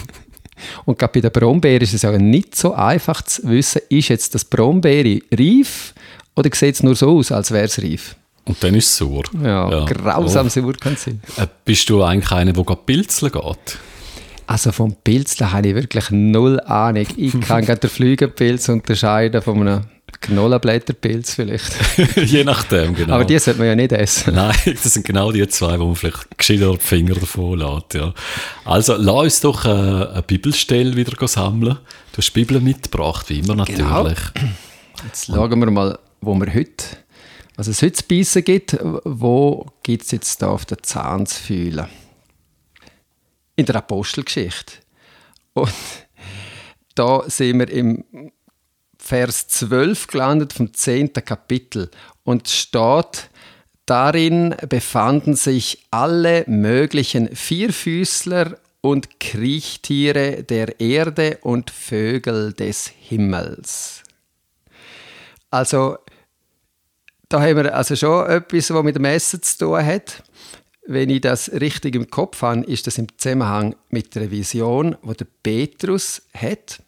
und 0.85 0.99
gerade 0.99 1.13
bei 1.15 1.21
der 1.21 1.31
Brombeere 1.31 1.83
ist 1.83 1.95
es 1.95 2.03
ja 2.03 2.17
nicht 2.17 2.55
so 2.55 2.75
einfach 2.75 3.23
zu 3.23 3.49
wissen, 3.49 3.83
ist 3.89 4.09
jetzt 4.09 4.35
das 4.35 4.45
Brombeere 4.45 5.21
reif 5.33 5.95
oder 6.37 6.51
sieht 6.55 6.77
es 6.77 6.83
nur 6.83 6.95
so 6.95 7.19
aus, 7.19 7.33
als 7.33 7.51
wäre 7.51 7.65
es 7.65 7.83
reif? 7.83 8.17
Und 8.45 8.63
dann 8.63 8.75
ist 8.75 8.87
es 8.87 8.97
sauer. 8.97 9.25
Ja, 9.43 9.71
ja. 9.71 9.85
grausam 9.85 10.47
oh. 10.47 10.49
sauer 10.49 10.73
kann 10.75 10.95
es 10.95 11.05
sein. 11.05 11.21
Äh, 11.37 11.47
bist 11.65 11.91
du 11.91 12.03
eigentlich 12.03 12.31
einer, 12.31 12.53
der 12.53 12.63
pilzeln 12.77 13.33
geht? 13.33 13.79
Also 14.49 14.73
vom 14.73 14.97
Pilz, 15.05 15.37
da 15.37 15.53
habe 15.53 15.69
ich 15.69 15.75
wirklich 15.75 16.11
null 16.11 16.59
Ahnung. 16.61 17.07
Ich 17.19 17.39
kann 17.47 17.67
gerade 17.67 17.81
den 17.81 17.91
Flügelpilz 17.91 18.71
unterscheiden 18.71 19.43
von 19.43 19.61
einem 19.61 19.81
Knollenblätterpilz 20.23 21.35
vielleicht. 21.35 21.71
Je 22.17 22.45
nachdem, 22.45 22.95
genau. 22.95 23.17
Aber 23.17 23.27
die 23.27 23.39
sollte 23.39 23.59
man 23.59 23.69
ja 23.69 23.75
nicht 23.77 23.93
essen. 23.93 24.35
Nein, 24.35 24.57
das 24.65 24.95
sind 24.95 25.05
genau 25.05 25.33
die 25.33 25.47
zwei, 25.49 25.79
wo 25.79 25.89
man 25.89 25.97
vielleicht 25.97 26.39
gescheiter 26.39 26.73
die 26.73 26.79
Finger 26.79 27.17
davon 27.17 27.59
lässt. 27.59 27.93
Ja. 27.93 28.15
Also, 28.65 28.97
lass 28.97 29.23
uns 29.23 29.41
doch 29.43 29.67
äh, 29.67 29.69
eine 29.69 30.25
Bibelstelle 30.27 30.97
wieder 30.97 31.29
sammeln. 31.29 31.77
Du 32.13 32.17
hast 32.17 32.35
die 32.35 32.41
Bibel 32.41 32.59
mitgebracht, 32.59 33.29
wie 33.29 33.41
immer 33.41 33.63
genau. 33.67 34.03
natürlich. 34.03 34.19
Genau. 34.33 34.53
Jetzt 35.05 35.27
schauen 35.27 35.61
wir 35.61 35.71
mal, 35.71 35.99
wo 36.23 36.35
wir 36.37 36.55
heute, 36.55 36.85
was 37.57 37.67
es 37.67 37.83
heute 37.83 37.93
zu 37.93 38.05
beißen 38.09 38.43
gibt. 38.43 38.79
Wo 39.05 39.67
gibt 39.83 40.05
es 40.05 40.11
jetzt 40.11 40.41
da 40.41 40.49
auf 40.49 40.65
den 40.65 40.79
Zahn 40.83 41.27
zu 41.27 41.39
fühlen? 41.39 41.87
In 43.59 43.67
der 43.67 43.77
Apostelgeschichte. 43.77 44.75
Und 45.53 45.75
da 46.95 47.29
sind 47.29 47.59
wir 47.59 47.69
im 47.69 48.05
Vers 48.99 49.49
12 49.49 50.07
gelandet 50.07 50.53
vom 50.53 50.73
10. 50.73 51.13
Kapitel 51.13 51.91
und 52.23 52.49
steht, 52.49 53.31
darin 53.85 54.55
befanden 54.69 55.35
sich 55.35 55.87
alle 55.91 56.45
möglichen 56.47 57.35
Vierfüßler 57.35 58.59
und 58.81 59.19
Kriechtiere 59.19 60.45
der 60.45 60.79
Erde 60.81 61.39
und 61.41 61.71
Vögel 61.71 62.53
des 62.53 62.87
Himmels. 62.87 64.05
Also 65.51 65.99
da 67.29 67.41
haben 67.41 67.57
wir 67.57 67.75
also 67.75 67.97
schon 67.97 68.25
etwas, 68.29 68.73
was 68.73 68.85
mit 68.85 68.95
dem 68.95 69.05
Essen 69.05 69.43
zu 69.43 69.59
tun 69.59 69.85
hat 69.85 70.23
wenn 70.89 71.11
ich 71.11 71.21
das 71.21 71.53
richtig 71.53 71.95
im 71.95 72.09
Kopf 72.09 72.41
habe, 72.41 72.63
ist 72.63 72.87
das 72.87 72.97
im 72.97 73.07
Zusammenhang 73.19 73.77
mit 73.91 74.15
der 74.15 74.31
Vision, 74.31 74.97
die 75.03 75.17
der 75.19 75.27
Petrus 75.43 76.23
hat. 76.33 76.83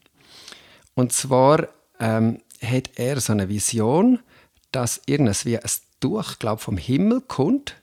Und 0.94 1.12
zwar 1.12 1.68
ähm, 2.00 2.40
hat 2.64 2.90
er 2.96 3.20
so 3.20 3.32
eine 3.32 3.50
Vision, 3.50 4.20
dass 4.72 5.02
irgendwas 5.04 5.44
wie 5.44 5.58
ein 5.58 5.70
Tuch, 6.00 6.38
glaube 6.38 6.62
vom 6.62 6.78
Himmel 6.78 7.20
kommt 7.20 7.76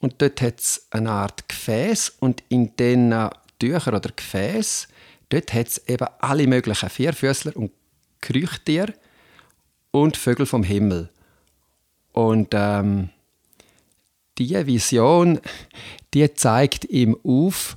und 0.00 0.20
dort 0.20 0.42
hat 0.42 0.58
es 0.58 0.88
eine 0.90 1.12
Art 1.12 1.48
Gefäß 1.48 2.16
und 2.18 2.42
in 2.48 2.74
diesen 2.74 3.14
Tüchern 3.60 3.94
oder 3.94 4.10
Gefäß 4.10 4.88
dort 5.28 5.54
hat 5.54 5.68
es 5.68 5.88
eben 5.88 6.08
alle 6.18 6.48
möglichen 6.48 6.90
Vierfüßler 6.90 7.56
und 7.56 7.70
Krüchtiere 8.20 8.94
und 9.92 10.16
Vögel 10.16 10.46
vom 10.46 10.64
Himmel. 10.64 11.08
Und 12.10 12.48
ähm, 12.52 13.10
diese 14.38 14.66
Vision, 14.66 15.40
die 16.14 16.32
zeigt 16.34 16.84
ihm 16.86 17.16
auf, 17.24 17.76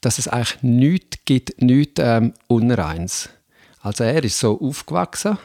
dass 0.00 0.18
es 0.18 0.28
eigentlich 0.28 0.62
nichts 0.62 1.18
gibt, 1.24 1.60
nichts 1.62 1.94
ähm, 1.98 2.34
Unreins. 2.46 3.28
Also 3.80 4.04
er 4.04 4.22
ist 4.22 4.38
so 4.38 4.60
aufgewachsen 4.60 5.38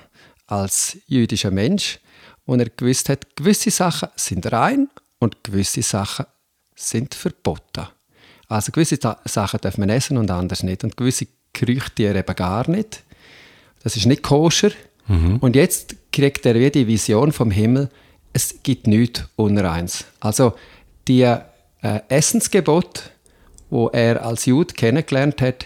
als 0.48 0.98
jüdischer 1.08 1.52
Mensch 1.52 2.00
und 2.46 2.60
er 2.60 2.70
gewusst 2.70 3.10
hat, 3.10 3.36
gewisse 3.36 3.72
Sachen 3.72 4.10
sind 4.16 4.52
rein 4.52 4.90
und 5.20 5.44
gewisse 5.44 5.82
Sachen 5.82 6.26
sind 6.76 7.14
verboten. 7.16 7.88
Also 8.48 8.72
gewisse 8.74 9.00
Sachen 9.26 9.62
darf 9.62 9.78
man 9.78 9.90
essen 9.90 10.18
und 10.18 10.30
anders 10.30 10.62
nicht. 10.64 10.84
Und 10.84 10.98
gewisse 10.98 11.28
Gerüchte 11.54 12.04
eben 12.04 12.36
gar 12.36 12.70
nicht. 12.70 13.04
Das 13.82 13.96
ist 13.96 14.06
nicht 14.06 14.24
koscher. 14.24 14.72
Mhm. 15.08 15.38
Und 15.38 15.56
jetzt 15.56 15.96
kriegt 16.12 16.46
er 16.46 16.56
wieder 16.56 16.72
die 16.72 16.88
Vision 16.88 17.32
vom 17.32 17.50
Himmel, 17.50 17.90
es 18.34 18.56
gibt 18.64 18.88
nichts 18.88 19.24
Unreins. 19.36 20.06
Also 20.20 20.54
die 21.08 21.22
äh, 21.22 21.40
Essensgebot, 22.10 23.12
wo 23.70 23.90
er 23.90 24.26
als 24.26 24.46
Jude 24.46 24.74
kennengelernt 24.74 25.42
hat, 25.42 25.66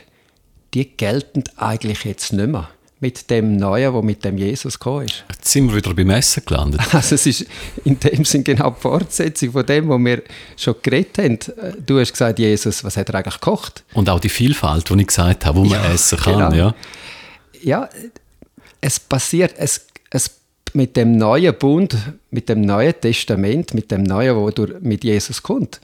die 0.73 0.89
gelten 0.97 1.43
eigentlich 1.57 2.03
jetzt 2.03 2.33
nicht 2.33 2.47
mehr 2.47 2.69
mit 2.99 3.29
dem 3.29 3.57
Neuen, 3.57 3.93
wo 3.93 4.01
mit 4.01 4.23
dem 4.23 4.37
Jesus 4.37 4.79
gekommen 4.79 5.05
ist. 5.05 5.25
Jetzt 5.29 5.51
sind 5.51 5.67
wir 5.67 5.75
wieder 5.75 5.93
beim 5.93 6.09
Essen 6.09 6.43
gelandet. 6.45 6.81
Also 6.93 7.15
es 7.15 7.25
ist 7.25 7.45
in 7.83 7.99
dem 7.99 8.25
Sinn 8.25 8.43
genau 8.43 8.71
die 8.71 8.81
Fortsetzung 8.81 9.51
von 9.51 9.65
dem, 9.65 9.89
was 9.89 9.99
wir 9.99 10.23
schon 10.55 10.75
geredet 10.81 11.17
haben. 11.17 11.39
Du 11.85 11.99
hast 11.99 12.13
gesagt, 12.13 12.39
Jesus, 12.39 12.83
was 12.83 12.97
hat 12.97 13.09
er 13.09 13.15
eigentlich 13.15 13.35
gekocht? 13.35 13.83
Und 13.93 14.09
auch 14.09 14.19
die 14.19 14.29
Vielfalt, 14.29 14.89
die 14.89 15.01
ich 15.01 15.07
gesagt 15.07 15.45
habe, 15.45 15.59
wo 15.59 15.65
man 15.65 15.83
essen 15.93 16.17
kann. 16.17 16.51
Genau. 16.51 16.55
Ja. 16.55 16.75
ja, 17.61 17.89
es 18.81 18.99
passiert, 18.99 19.53
es, 19.57 19.85
es 20.09 20.31
mit 20.73 20.97
dem 20.97 21.17
neuen 21.17 21.57
Bund, 21.57 21.95
mit 22.31 22.49
dem 22.49 22.61
neuen 22.61 22.99
Testament, 22.99 23.73
mit 23.73 23.91
dem 23.91 24.03
neuen, 24.03 24.35
wo 24.35 24.49
durch, 24.49 24.81
mit 24.81 25.03
Jesus 25.03 25.41
kommt, 25.41 25.79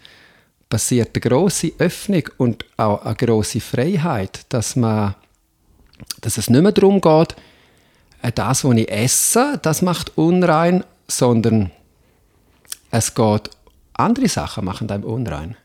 passiert 0.70 1.10
eine 1.14 1.22
große 1.22 1.74
Öffnung 1.78 2.24
und 2.38 2.66
auch 2.78 3.04
eine 3.06 3.16
große 3.16 3.60
Freiheit, 3.60 4.46
dass 4.50 4.76
man 4.76 5.16
dass 6.22 6.38
es 6.38 6.50
nicht 6.50 6.62
mehr 6.62 6.72
darum 6.72 7.02
geht, 7.02 7.36
äh, 8.22 8.32
das, 8.32 8.64
was 8.64 8.76
ich 8.76 8.92
esse, 8.92 9.60
das 9.62 9.82
macht 9.82 10.18
unrein, 10.18 10.84
sondern 11.08 11.72
es 12.92 13.14
geht, 13.14 13.50
andere 13.94 14.28
Sachen 14.28 14.66
machen 14.66 14.90
einem 14.90 15.04
unrein. 15.04 15.58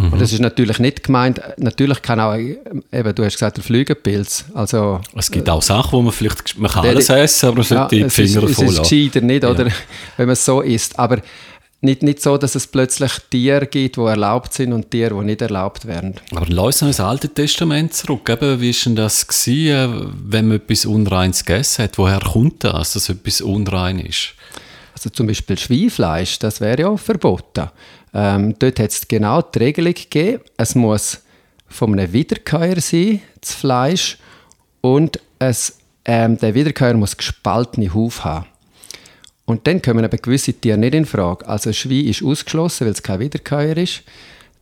Mhm. 0.00 0.12
Und 0.12 0.20
das 0.20 0.32
ist 0.32 0.40
natürlich 0.40 0.78
nicht 0.78 1.04
gemeint, 1.04 1.40
natürlich 1.58 2.00
kann 2.02 2.20
auch, 2.20 2.34
eben, 2.34 3.14
du 3.14 3.24
hast 3.24 3.34
gesagt, 3.34 3.58
der 3.58 3.64
Flügelpilz, 3.64 4.46
also... 4.54 5.00
Es 5.16 5.30
gibt 5.30 5.48
auch 5.48 5.62
Sachen, 5.62 5.92
wo 5.92 6.02
man 6.02 6.12
vielleicht, 6.12 6.58
man 6.58 6.70
kann 6.70 6.86
alles 6.86 7.10
essen, 7.10 7.46
aber 7.46 7.56
man 7.56 7.64
sollte 7.64 7.96
ja, 7.96 8.04
die 8.04 8.10
Finger 8.10 8.48
voll 8.48 8.66
Es 8.66 8.78
ist 8.78 8.90
gescheiter 8.90 9.20
nicht, 9.20 9.42
ja. 9.42 9.50
oder, 9.50 9.66
wenn 10.16 10.26
man 10.26 10.32
es 10.32 10.44
so 10.44 10.60
isst, 10.62 10.98
aber 10.98 11.18
nicht, 11.82 12.02
nicht 12.02 12.20
so, 12.20 12.36
dass 12.36 12.54
es 12.54 12.66
plötzlich 12.66 13.12
Tiere 13.30 13.66
gibt, 13.66 13.96
die 13.96 14.00
erlaubt 14.00 14.52
sind 14.52 14.72
und 14.72 14.90
Tiere, 14.90 15.18
die 15.18 15.24
nicht 15.24 15.40
erlaubt 15.40 15.86
werden. 15.86 16.14
Aber 16.34 16.46
lass 16.46 16.82
uns 16.82 16.98
ins 16.98 17.00
Alte 17.00 17.28
Testament 17.30 17.94
zurück. 17.94 18.28
Eben, 18.28 18.60
wie 18.60 18.74
war 18.74 18.82
denn 18.84 18.96
das, 18.96 19.26
gewesen, 19.26 20.12
wenn 20.24 20.48
man 20.48 20.58
etwas 20.58 20.84
Unreines 20.84 21.44
gegessen 21.44 21.84
hat? 21.84 21.96
Woher 21.96 22.20
kommt 22.20 22.64
das, 22.64 22.92
dass 22.92 23.08
etwas 23.08 23.40
unrein 23.40 23.98
ist? 23.98 24.34
Also 24.92 25.08
zum 25.08 25.28
Beispiel 25.28 25.56
Schweinfleisch, 25.56 26.38
das 26.38 26.60
wäre 26.60 26.82
ja 26.82 26.96
verboten. 26.98 27.70
Ähm, 28.12 28.54
dort 28.58 28.80
hat 28.80 28.90
es 28.90 29.06
genau 29.06 29.42
die 29.42 29.58
Regelung 29.58 29.94
gegeben, 29.94 30.42
es 30.56 30.74
muss 30.74 31.20
von 31.68 31.92
einem 31.92 32.12
Wiederkäuer 32.12 32.80
sein, 32.80 33.22
das 33.40 33.54
Fleisch, 33.54 34.18
und 34.80 35.20
es, 35.38 35.78
ähm, 36.04 36.36
der 36.38 36.54
Wiederkäuer 36.54 36.94
muss 36.94 37.16
gespaltene 37.16 37.94
Hauf 37.94 38.24
haben. 38.24 38.46
Und 39.44 39.66
dann 39.66 39.82
kommen 39.82 40.04
eben 40.04 40.22
gewisse 40.22 40.52
Tiere 40.52 40.78
nicht 40.78 40.94
in 40.94 41.06
Frage. 41.06 41.46
Also 41.48 41.72
Schwein 41.72 42.06
ist 42.06 42.22
ausgeschlossen, 42.22 42.86
weil 42.86 42.92
es 42.92 43.02
kein 43.02 43.20
Wiederkäuer 43.20 43.76
ist. 43.76 44.02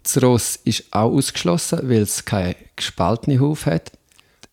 Das 0.02 0.22
Ross 0.22 0.58
ist 0.64 0.84
auch 0.90 1.12
ausgeschlossen, 1.12 1.80
weil 1.82 2.02
es 2.02 2.24
keine 2.24 2.56
gespaltene 2.74 3.40
Hauf 3.40 3.66
hat. 3.66 3.92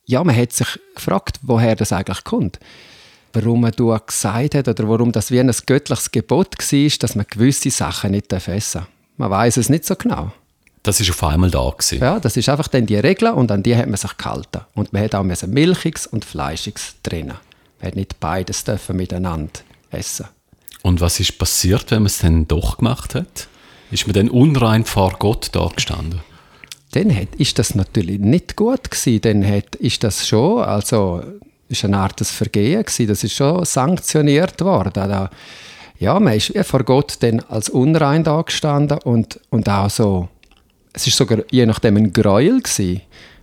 Ja, 0.05 0.23
man 0.23 0.35
hat 0.35 0.51
sich 0.51 0.67
gefragt, 0.93 1.39
woher 1.41 1.75
das 1.75 1.93
eigentlich 1.93 2.23
kommt. 2.25 2.59
Warum 3.36 3.62
man 3.62 3.72
da 3.72 3.98
gesagt 3.98 4.56
hat 4.56 4.68
oder 4.68 4.88
warum 4.88 5.12
das 5.12 5.30
wie 5.30 5.39
ein 5.39 5.51
göttliches 5.65 6.12
Gebot 6.12 6.58
war, 6.58 6.98
dass 7.00 7.15
man 7.15 7.25
gewisse 7.30 7.70
Sachen 7.70 8.12
nicht 8.12 8.32
essen 8.32 8.80
darf. 8.80 8.88
Man 9.18 9.30
weiß 9.30 9.58
es 9.58 9.70
nicht 9.70 9.86
so 9.86 9.96
genau. 9.96 10.32
Das 10.84 11.00
ist 11.00 11.10
auf 11.10 11.24
einmal 11.24 11.50
da 11.50 11.70
gewesen. 11.70 12.00
Ja, 12.00 12.20
das 12.20 12.38
ist 12.38 12.48
einfach 12.48 12.68
dann 12.68 12.86
die 12.86 12.96
Regel 12.96 13.30
und 13.32 13.51
an 13.51 13.63
die 13.63 13.75
hat 13.75 13.88
man 13.88 13.98
sich 13.98 14.15
gehalten. 14.18 14.62
Und 14.74 14.94
man 14.94 15.04
hat 15.04 15.15
auch 15.15 15.24
Milchiges 15.24 16.06
und 16.08 16.24
Fleischiges 16.24 16.96
drinnen. 17.04 17.36
Man 17.80 17.88
hat 17.88 17.96
nicht 17.96 18.20
beides 18.20 18.63
dürfen 18.63 18.96
miteinander 18.96 19.51
essen. 19.92 20.27
Und 20.84 21.01
was 21.01 21.20
ist 21.20 21.38
passiert, 21.39 21.89
wenn 21.92 22.04
man 22.04 22.08
es 22.08 22.20
dann 22.20 22.48
doch 22.48 22.77
gemacht 22.77 23.15
hat? 23.15 23.48
Ist 23.92 24.06
man 24.08 24.13
dann 24.13 24.30
unrein 24.30 24.86
vor 24.86 25.15
Gott 25.18 25.50
da 25.54 25.70
gestanden? 25.75 26.22
Dann 26.92 27.13
hat, 27.13 27.36
ist 27.36 27.58
das 27.60 27.75
natürlich 27.75 28.20
nicht 28.20 28.56
gut 28.56 28.92
gewesen. 28.92 29.22
Dann 29.22 29.46
hat, 29.46 29.75
ist 29.75 30.04
das 30.04 30.27
schon, 30.27 30.62
also 30.62 31.24
ist 31.67 31.84
eine 31.86 31.98
Art 31.98 32.19
des 32.19 32.31
Vergehen. 32.31 32.84
Das 32.84 33.24
ist 33.24 33.34
schon 33.34 33.65
sanktioniert 33.65 34.62
worden. 34.62 35.29
Ja, 35.98 36.19
man 36.19 36.34
ist 36.34 36.53
vor 36.63 36.84
Gott 36.84 37.17
dann 37.22 37.39
als 37.48 37.69
unrein 37.69 38.24
da 38.24 38.41
gestanden 38.41 39.00
und, 39.00 39.39
und 39.50 39.69
auch 39.69 39.89
so, 39.89 40.27
es 40.93 41.07
ist 41.07 41.17
sogar 41.17 41.39
je 41.51 41.65
nachdem 41.65 41.98
ein 41.98 42.12
Gräuel 42.12 42.62
gewesen. 42.62 43.01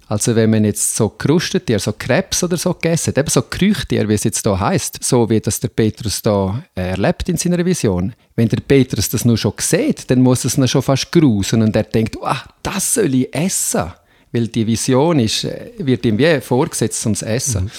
Also 0.09 0.37
wenn 0.37 0.51
man 0.51 0.65
jetzt 0.65 0.95
so 0.95 1.09
Krustentier, 1.09 1.79
so 1.79 1.95
Krebs 1.95 2.45
oder 2.45 2.59
so 2.59 2.75
gegessen 2.75 3.15
eben 3.17 3.31
so 3.31 3.41
Krüchtier, 3.41 4.07
wie 4.07 4.13
es 4.13 4.25
jetzt 4.25 4.45
da 4.45 4.59
heißt, 4.61 5.03
so 5.03 5.31
wie 5.31 5.41
das 5.41 5.59
der 5.61 5.69
Petrus 5.69 6.21
da 6.21 6.63
erlebt 6.75 7.31
in 7.31 7.39
seiner 7.39 7.65
Vision. 7.65 8.13
Wenn 8.37 8.49
der 8.49 8.61
Petrus 8.61 9.09
das 9.09 9.25
nur 9.25 9.39
schon 9.39 9.55
sieht, 9.59 10.11
dann 10.11 10.21
muss 10.21 10.45
es 10.45 10.59
ihn 10.59 10.69
schon 10.69 10.83
fast 10.83 11.11
grusen 11.11 11.63
und 11.63 11.75
er 11.75 11.85
denkt, 11.85 12.19
oh, 12.21 12.37
das 12.63 12.93
soll 12.95 13.15
ich 13.15 13.35
essen. 13.35 13.91
Weil 14.33 14.49
die 14.49 14.67
Vision 14.67 15.19
ist, 15.19 15.45
äh, 15.45 15.71
wird 15.79 16.05
ihm 16.05 16.19
wie 16.19 16.41
vorgesetzt 16.43 17.01
zum 17.01 17.15
Essen. 17.15 17.65
Mhm. 17.65 17.71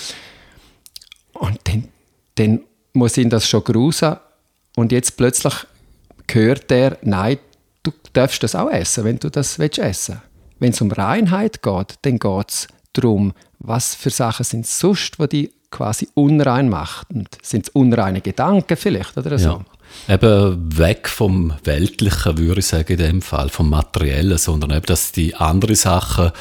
Und 1.33 1.59
dann, 1.65 1.89
dann 2.35 2.61
muss 2.93 3.17
ihn 3.17 3.29
das 3.29 3.47
schon 3.47 3.63
grusen 3.63 4.17
und 4.75 4.91
jetzt 4.91 5.17
plötzlich 5.17 5.53
hört 6.31 6.71
er, 6.71 6.97
nein, 7.01 7.37
du 7.83 7.91
darfst 8.13 8.41
das 8.43 8.55
auch 8.55 8.69
essen, 8.69 9.03
wenn 9.03 9.19
du 9.19 9.29
das 9.29 9.59
willst 9.59 9.79
essen. 9.79 10.21
Wenn 10.59 10.71
es 10.71 10.81
um 10.81 10.91
Reinheit 10.91 11.61
geht, 11.61 11.95
dann 12.01 12.17
geht 12.17 12.49
es 12.49 12.67
darum, 12.93 13.33
was 13.59 13.95
für 13.95 14.09
Sachen 14.09 14.43
sind 14.43 14.65
sonst, 14.65 15.17
die 15.19 15.27
die 15.27 15.53
quasi 15.69 16.07
unrein 16.13 16.69
machen. 16.69 17.27
Sind 17.41 17.67
es 17.67 17.69
unreine 17.69 18.21
Gedanken 18.21 18.77
vielleicht 18.77 19.17
oder 19.17 19.37
so? 19.37 19.63
Ja. 20.07 20.15
Eben 20.15 20.77
weg 20.77 21.09
vom 21.09 21.53
Weltlichen, 21.63 22.37
würde 22.37 22.59
ich 22.59 22.67
sagen, 22.67 22.93
in 22.93 22.97
dem 22.97 23.21
Fall, 23.21 23.49
vom 23.49 23.69
Materiellen, 23.69 24.37
sondern 24.37 24.71
eben, 24.71 24.85
dass 24.85 25.11
die 25.11 25.35
anderen 25.35 25.75
Sachen 25.75 26.31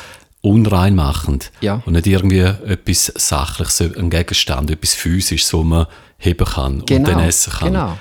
unrein 0.43 0.95
machen 0.95 1.39
ja. 1.61 1.83
und 1.87 1.95
nicht 1.95 2.07
irgendwie 2.07 2.41
etwas 2.41 3.13
Sachliches, 3.17 3.81
ein 3.81 4.11
Gegenstand, 4.11 4.71
etwas 4.71 4.95
Physisches, 4.95 5.53
wo 5.55 5.63
man 5.63 5.87
heben 6.19 6.45
kann 6.45 6.85
genau, 6.85 6.99
und 6.99 7.09
dann 7.09 7.25
essen 7.25 7.53
kann. 7.53 7.73
Genau. 7.73 7.99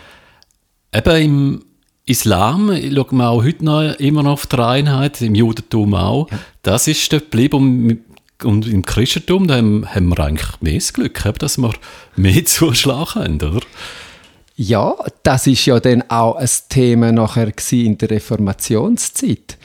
Eben 0.94 1.22
im 1.22 1.66
Islam, 2.06 2.70
schauen 2.70 3.18
wir 3.18 3.30
auch 3.30 3.44
heute 3.44 3.64
noch 3.64 3.82
immer 4.00 4.24
noch 4.24 4.34
auf 4.34 4.48
die 4.48 4.56
Reinheit, 4.56 5.22
im 5.22 5.36
Judentum 5.36 5.94
auch. 5.94 6.30
Ja. 6.32 6.40
Das 6.64 6.88
ist 6.88 7.14
dort 7.14 7.32
geblieben. 7.32 8.04
Und 8.44 8.68
im 8.68 8.84
Christentum 8.84 9.48
da 9.48 9.58
haben, 9.58 9.88
haben 9.94 10.08
wir 10.08 10.20
eigentlich 10.20 10.62
mehr 10.62 10.74
das 10.74 10.94
Glück, 10.94 11.24
dass 11.38 11.60
wir 11.60 11.72
mehr 12.16 12.44
Zuschlag 12.46 13.14
haben, 13.14 13.36
oder? 13.36 13.62
Ja, 14.56 14.96
das 15.22 15.46
ist 15.46 15.66
ja 15.68 15.80
dann 15.80 16.04
auch 16.10 16.36
ein 16.36 16.50
Thema 16.70 17.12
nachher 17.12 17.52
in 17.72 17.98
der 18.00 18.10
Reformationszeit. 18.10 19.58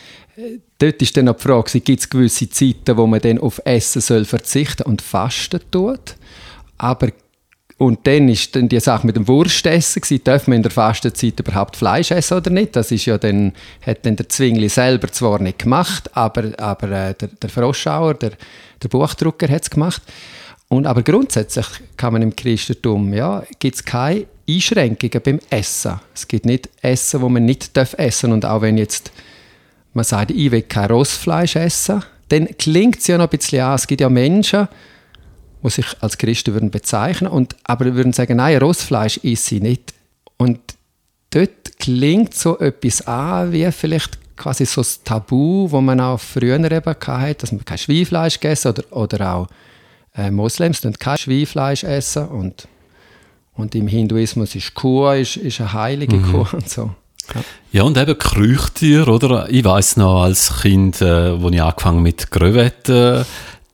Dort 0.78 1.00
ist 1.00 1.16
dann 1.16 1.28
auch 1.28 1.37
die 1.37 1.42
Frage, 1.42 1.80
gibt 1.80 2.00
es 2.00 2.11
gewisse 2.11 2.50
Zeiten, 2.50 2.97
wo 2.97 3.06
man 3.06 3.21
dann 3.21 3.38
auf 3.38 3.61
Essen 3.64 4.02
soll 4.02 4.25
verzichten 4.25 4.83
und 4.83 5.00
fasten 5.00 5.61
tut? 5.71 6.16
Aber 6.76 7.09
und 7.78 8.06
dann 8.06 8.28
ist 8.30 8.56
dann 8.56 8.71
die 8.71 8.80
Sache 8.80 9.06
mit 9.06 9.16
dem 9.16 9.28
Wurstessen 9.28 10.00
gewesen, 10.00 10.25
darf 10.25 10.47
man 10.47 10.56
in 10.56 10.62
der 10.62 10.73
Fastenzeit 10.73 11.38
überhaupt 11.38 11.76
Fleisch 11.76 12.11
essen 12.11 12.38
oder 12.38 12.50
nicht? 12.50 12.75
Das 12.75 12.90
ist 12.90 13.04
ja 13.04 13.18
dann, 13.18 13.52
hat 13.83 14.06
dann 14.06 14.16
der 14.16 14.30
Zwingli 14.30 14.71
selber 14.71 15.09
zwar 15.12 15.42
nicht 15.42 15.59
gemacht, 15.59 16.16
aber, 16.16 16.52
aber 16.59 16.90
äh, 16.90 17.14
der, 17.14 17.28
der 17.28 17.50
Froschauer, 17.50 18.14
der, 18.14 18.33
der 18.83 18.88
Buchdrucker 18.88 19.49
hat 19.49 19.64
es 19.64 19.71
gemacht. 19.71 20.00
Und, 20.68 20.87
aber 20.87 21.02
grundsätzlich 21.02 21.66
kann 21.99 22.14
man 22.14 22.23
im 22.23 22.35
Christentum, 22.35 23.12
ja, 23.12 23.42
gibt 23.59 23.76
es 23.76 23.85
keine 23.85 24.25
Einschränkungen 24.49 25.23
beim 25.23 25.40
Essen. 25.50 26.00
Es 26.14 26.26
gibt 26.26 26.47
nicht 26.47 26.71
Essen, 26.80 27.21
wo 27.21 27.28
man 27.28 27.45
nicht 27.45 27.76
darf 27.76 27.95
essen 27.99 28.33
Und 28.33 28.47
auch 28.47 28.62
wenn 28.62 28.78
jetzt 28.78 29.12
man 29.97 30.05
sagt, 30.05 30.31
ich 30.31 30.50
will 30.50 30.62
kein 30.62 30.91
Rossfleisch 30.91 31.57
essen, 31.57 32.03
dann 32.29 32.49
klingt 32.59 32.99
es 32.99 33.07
ja 33.07 33.19
noch 33.19 33.31
ein 33.31 33.38
bisschen 33.38 33.62
an. 33.62 33.75
Es 33.75 33.87
gibt 33.87 34.00
ja 34.00 34.09
Menschen, 34.09 34.69
die 35.62 35.71
sich 35.71 35.87
als 36.00 36.19
Christen 36.19 36.53
würden 36.53 36.71
bezeichnen 36.71 37.31
und 37.31 37.57
aber 37.65 37.95
würden 37.95 38.12
sagen, 38.12 38.37
nein, 38.37 38.59
Rossfleisch 38.59 39.17
ist 39.19 39.47
sie 39.47 39.61
nicht. 39.61 39.95
Und 40.37 40.61
dort 41.31 41.79
klingt 41.79 42.35
so 42.35 42.59
etwas 42.59 43.07
an, 43.07 43.53
wie 43.53 43.71
vielleicht 43.73 44.19
quasi 44.37 44.67
so 44.67 44.83
das 44.83 45.03
Tabu, 45.03 45.71
wo 45.71 45.81
man 45.81 46.00
auch 46.00 46.21
früher 46.21 46.57
eben 46.57 46.85
hatte, 46.85 47.35
dass 47.37 47.53
man 47.53 47.65
kein 47.65 47.79
Schweinfleisch 47.79 48.38
gegessen 48.38 48.69
oder, 48.69 48.83
oder 48.91 49.35
auch 49.35 49.49
äh, 50.15 50.31
Moslems 50.31 50.83
kein 50.99 51.17
Schweinfleisch 51.17 51.85
essen 51.85 52.29
und 52.29 52.69
Und 53.55 53.75
im 53.75 53.88
Hinduismus 53.88 54.55
ist 54.55 54.75
Kuh 54.75 55.11
ist, 55.12 55.38
ist 55.38 55.61
eine 55.61 55.73
heilige 55.73 56.17
mhm. 56.17 56.33
Kuh 56.33 56.47
und 56.53 56.69
so. 56.69 56.91
Ja. 57.35 57.45
ja, 57.73 57.83
und 57.83 57.99
eben 57.99 58.18
Krüchtier, 58.18 59.09
oder? 59.09 59.49
Ich 59.50 59.64
weiß 59.64 59.97
noch 59.97 60.23
als 60.23 60.61
Kind, 60.62 61.00
äh, 61.02 61.40
wo 61.40 61.49
ich 61.50 61.62
angefangen 61.62 62.02
mit 62.02 62.30
Crevetten 62.30 63.25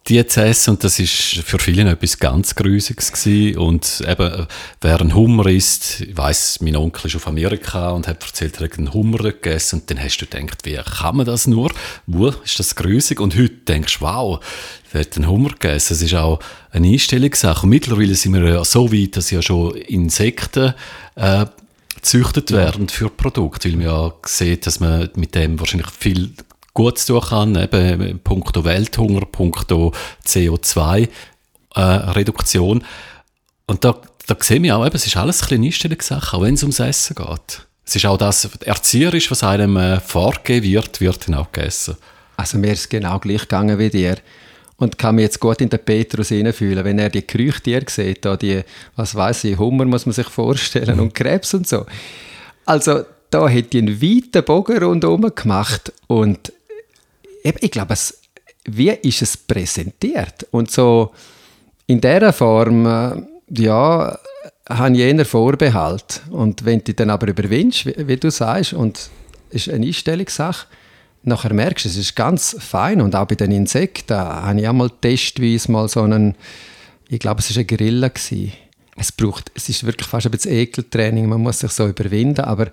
die 0.08 0.26
zu 0.26 0.42
essen 0.42 0.70
und 0.70 0.84
das 0.84 0.98
ist 0.98 1.42
für 1.44 1.58
viele 1.58 1.88
etwas 1.88 2.18
ganz 2.18 2.54
Grusiges 2.54 3.12
gewesen. 3.12 3.58
und 3.58 4.02
eben, 4.06 4.46
wer 4.80 5.00
ein 5.00 5.14
Hummer 5.14 5.46
isst, 5.46 6.00
ich 6.00 6.16
weiss, 6.16 6.60
mein 6.60 6.76
Onkel 6.76 7.06
ist 7.06 7.16
auf 7.16 7.28
Amerika 7.28 7.90
und 7.90 8.08
hat 8.08 8.22
erzählt, 8.22 8.60
er 8.60 8.64
hat 8.64 8.78
einen 8.78 8.92
Hummer 8.92 9.18
gegessen 9.18 9.80
und 9.80 9.90
dann 9.90 10.02
hast 10.02 10.18
du 10.18 10.26
gedacht, 10.26 10.64
wie 10.64 10.74
kann 10.74 11.16
man 11.16 11.26
das 11.26 11.46
nur? 11.46 11.70
Wo 12.06 12.28
ist 12.28 12.58
das 12.58 12.74
grusig? 12.74 13.20
Und 13.20 13.36
heute 13.36 13.54
denkst 13.68 14.00
du, 14.00 14.04
wow, 14.04 14.40
wer 14.90 15.02
hat 15.02 15.16
einen 15.16 15.28
Hummer 15.28 15.50
gegessen? 15.50 15.94
Das 15.94 16.02
ist 16.02 16.14
auch 16.14 16.40
eine 16.72 16.88
Einstellungssache. 16.88 17.62
Und 17.62 17.70
mittlerweile 17.70 18.14
sind 18.16 18.34
wir 18.34 18.44
ja 18.48 18.64
so 18.64 18.92
weit, 18.92 19.16
dass 19.16 19.30
ja 19.30 19.40
schon 19.40 19.76
Insekten 19.76 20.74
äh, 21.14 21.46
gezüchtet 22.02 22.50
werden 22.50 22.88
für 22.88 23.08
Produkte, 23.08 23.70
weil 23.70 23.78
man 23.78 23.86
ja 23.86 24.12
sieht, 24.26 24.66
dass 24.66 24.80
man 24.80 25.08
mit 25.14 25.36
dem 25.36 25.60
wahrscheinlich 25.60 25.90
viel 25.90 26.32
Gutes 26.74 27.06
tun 27.06 27.20
kann, 27.20 27.54
eben 27.54 28.18
punkto 28.20 28.64
Welthunger, 28.64 29.26
punkto 29.26 29.92
CO2-Reduktion. 30.26 32.80
Äh, 32.80 32.84
und 33.66 33.84
da, 33.84 33.94
da 34.26 34.36
sehen 34.40 34.64
wir 34.64 34.76
auch, 34.76 34.84
eben, 34.84 34.96
es 34.96 35.06
ist 35.06 35.16
alles 35.16 35.42
ein 35.42 35.48
bisschen 35.48 35.64
Einstellungssache, 35.64 36.36
auch 36.36 36.42
wenn 36.42 36.54
es 36.54 36.62
ums 36.62 36.80
Essen 36.80 37.14
geht. 37.14 37.66
Es 37.84 37.96
ist 37.96 38.06
auch 38.06 38.18
das 38.18 38.48
Erzieherisch, 38.64 39.30
was 39.30 39.44
einem 39.44 39.76
äh, 39.76 40.00
vorgegeben 40.00 40.66
wird, 40.66 41.00
wird 41.00 41.28
dann 41.28 41.36
auch 41.36 41.52
gegessen. 41.52 41.94
Also 42.36 42.58
mir 42.58 42.72
ist 42.72 42.80
es 42.80 42.88
genau 42.88 43.20
gleich 43.20 43.42
gegangen 43.42 43.78
wie 43.78 43.90
dir. 43.90 44.16
Und 44.76 44.98
kann 44.98 45.14
mich 45.14 45.24
jetzt 45.24 45.40
gut 45.40 45.60
in 45.60 45.68
den 45.68 45.78
Petrus 45.78 46.28
hineinfühlen, 46.28 46.84
wenn 46.84 46.98
er 46.98 47.08
die 47.08 47.22
Krüchtiere 47.22 47.84
sieht, 47.88 48.24
da 48.24 48.36
die, 48.36 48.62
was 48.96 49.14
weiß 49.14 49.44
ich, 49.44 49.58
Hummer 49.58 49.84
muss 49.84 50.06
man 50.06 50.12
sich 50.12 50.28
vorstellen 50.28 50.98
und 50.98 51.14
Krebs 51.14 51.54
und 51.54 51.68
so. 51.68 51.86
Also 52.64 53.04
da 53.30 53.48
hätte 53.48 53.78
ich 53.78 53.84
einen 53.84 54.02
weiten 54.02 54.44
Bogen 54.44 54.82
rundherum 54.82 55.32
gemacht 55.34 55.92
und 56.08 56.52
ich 57.42 57.70
glaube, 57.70 57.94
es, 57.94 58.20
wie 58.64 58.90
ist 58.90 59.22
es 59.22 59.36
präsentiert? 59.36 60.46
Und 60.50 60.70
so 60.70 61.12
in 61.86 62.00
dieser 62.00 62.32
Form, 62.32 62.86
äh, 62.86 63.22
ja, 63.50 64.18
habe 64.68 64.94
ich 64.94 65.00
eher 65.00 65.24
Vorbehalt. 65.24 66.22
Und 66.30 66.64
wenn 66.64 66.82
du 66.84 66.94
dann 66.94 67.10
aber 67.10 67.28
überwindest, 67.28 67.86
wie, 67.86 68.08
wie 68.08 68.16
du 68.16 68.30
sagst, 68.30 68.72
und 68.72 69.10
es 69.50 69.66
ist 69.66 69.74
eine 69.74 69.86
Einstellungssache, 69.86 70.66
nachher 71.22 71.52
merkst 71.52 71.84
du, 71.84 71.88
es 71.88 71.96
ist 71.96 72.16
ganz 72.16 72.56
fein. 72.58 73.00
Und 73.00 73.14
auch 73.14 73.26
bei 73.26 73.34
den 73.34 73.52
Insekten 73.52 74.16
habe 74.16 74.60
ich 74.60 74.68
einmal 74.68 74.90
testweise 74.90 75.70
mal 75.70 75.88
so 75.88 76.02
einen, 76.02 76.34
ich 77.08 77.18
glaube, 77.18 77.40
es 77.40 77.50
war 77.50 77.56
eine 77.56 77.64
Grille. 77.64 78.10
Gewesen. 78.10 78.52
Es 78.96 79.10
braucht, 79.10 79.50
es 79.54 79.68
ist 79.68 79.84
wirklich 79.84 80.06
fast 80.06 80.26
ein 80.26 80.32
bisschen 80.32 80.52
Ekeltraining, 80.52 81.26
man 81.26 81.40
muss 81.40 81.60
sich 81.60 81.72
so 81.72 81.88
überwinden, 81.88 82.44
aber 82.44 82.66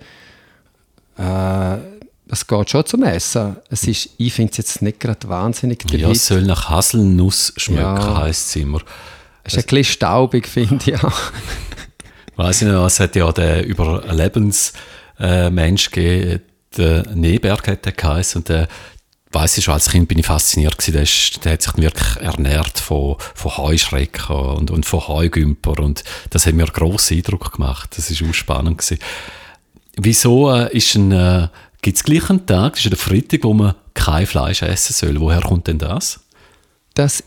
äh, 1.17 1.77
es 2.29 2.45
geht 2.45 2.69
schon 2.69 2.85
zum 2.85 3.03
Essen. 3.03 3.55
Es 3.69 3.87
ist, 3.87 4.09
ich 4.17 4.33
finde 4.33 4.51
es 4.51 4.57
jetzt 4.57 4.81
nicht 4.81 4.99
gerade 4.99 5.29
wahnsinnig 5.29 5.79
der 5.87 5.99
Ja, 5.99 6.11
es 6.11 6.27
soll 6.27 6.43
nach 6.43 6.69
Haselnuss 6.69 7.53
schmecken, 7.55 7.81
ja. 7.81 8.17
heisst 8.17 8.49
es 8.49 8.57
immer. 8.57 8.81
Es 9.43 9.53
ist 9.53 9.59
ein 9.59 9.67
bisschen 9.67 9.93
staubig, 9.93 10.47
finde 10.47 10.77
ich 10.85 11.03
auch. 11.03 11.21
Weiß 12.35 12.61
ich 12.61 12.67
noch, 12.67 12.85
es 12.85 12.99
hat 12.99 13.15
ja 13.15 13.31
den 13.31 13.63
Überlebensmensch 13.63 15.87
äh, 15.87 15.91
gegeben, 15.91 16.41
der 16.77 17.07
Neberg 17.15 17.67
hat 17.67 17.85
der 17.85 17.91
geheißen, 17.91 18.41
und 18.41 18.49
der 18.49 18.67
weiss 19.31 19.57
ich 19.57 19.63
schon, 19.63 19.75
als 19.75 19.89
Kind 19.89 20.07
bin 20.07 20.17
ich 20.17 20.25
fasziniert 20.25 20.77
gewesen. 20.77 20.93
Der, 20.93 21.41
der 21.43 21.53
hat 21.53 21.61
sich 21.61 21.77
wirklich 21.77 22.17
ernährt 22.17 22.79
von, 22.79 23.15
von 23.35 23.57
Heuschrecken 23.57 24.35
und, 24.35 24.71
und 24.71 24.85
von 24.85 25.07
Heugümper 25.07 25.79
und 25.79 26.03
das 26.29 26.45
hat 26.45 26.53
mir 26.53 26.63
einen 26.63 26.73
grossen 26.73 27.17
Eindruck 27.17 27.53
gemacht. 27.53 27.91
Das 27.95 28.09
ist 28.09 28.23
auch 28.23 28.33
spannend 28.33 28.79
gewesen. 28.79 28.99
Wieso 29.95 30.51
äh, 30.51 30.67
äh, 30.67 31.47
Gibt 31.81 31.97
es 31.97 32.03
gleich 32.03 32.29
einen 32.29 32.45
Tag, 32.45 32.73
das 32.73 32.85
ist 32.85 32.91
der 32.91 32.97
Freitag, 32.97 33.43
wo 33.43 33.53
man 33.53 33.75
kein 33.93 34.25
Fleisch 34.25 34.61
essen 34.61 34.93
soll? 34.93 35.19
Woher 35.19 35.41
kommt 35.41 35.67
denn 35.67 35.77
das? 35.77 36.19
Das 36.93 37.23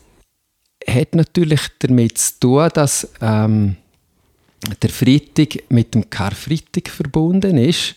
hat 0.87 1.15
natürlich 1.15 1.61
damit 1.79 2.17
zu 2.17 2.39
tun, 2.39 2.69
dass 2.73 3.07
ähm, 3.21 3.77
der 4.81 4.89
Freitag 4.89 5.69
mit 5.69 5.95
dem 5.95 6.09
Karfreitag 6.09 6.89
verbunden 6.89 7.57
ist 7.57 7.95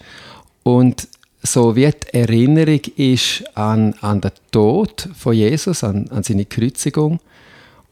und 0.63 1.09
so 1.47 1.77
wie 1.77 1.91
die 1.91 2.15
Erinnerung 2.15 2.81
ist 2.97 3.45
an, 3.57 3.95
an 4.01 4.21
den 4.21 4.33
Tod 4.51 5.09
von 5.17 5.35
Jesus, 5.35 5.85
an, 5.85 6.09
an 6.11 6.23
seine 6.23 6.45
Kreuzigung 6.45 7.21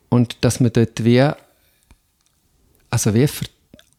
und 0.08 0.36
dass 0.40 0.60
man 0.60 0.72
dort 0.72 1.04
wie, 1.04 1.28
also 2.90 3.14
wie 3.14 3.28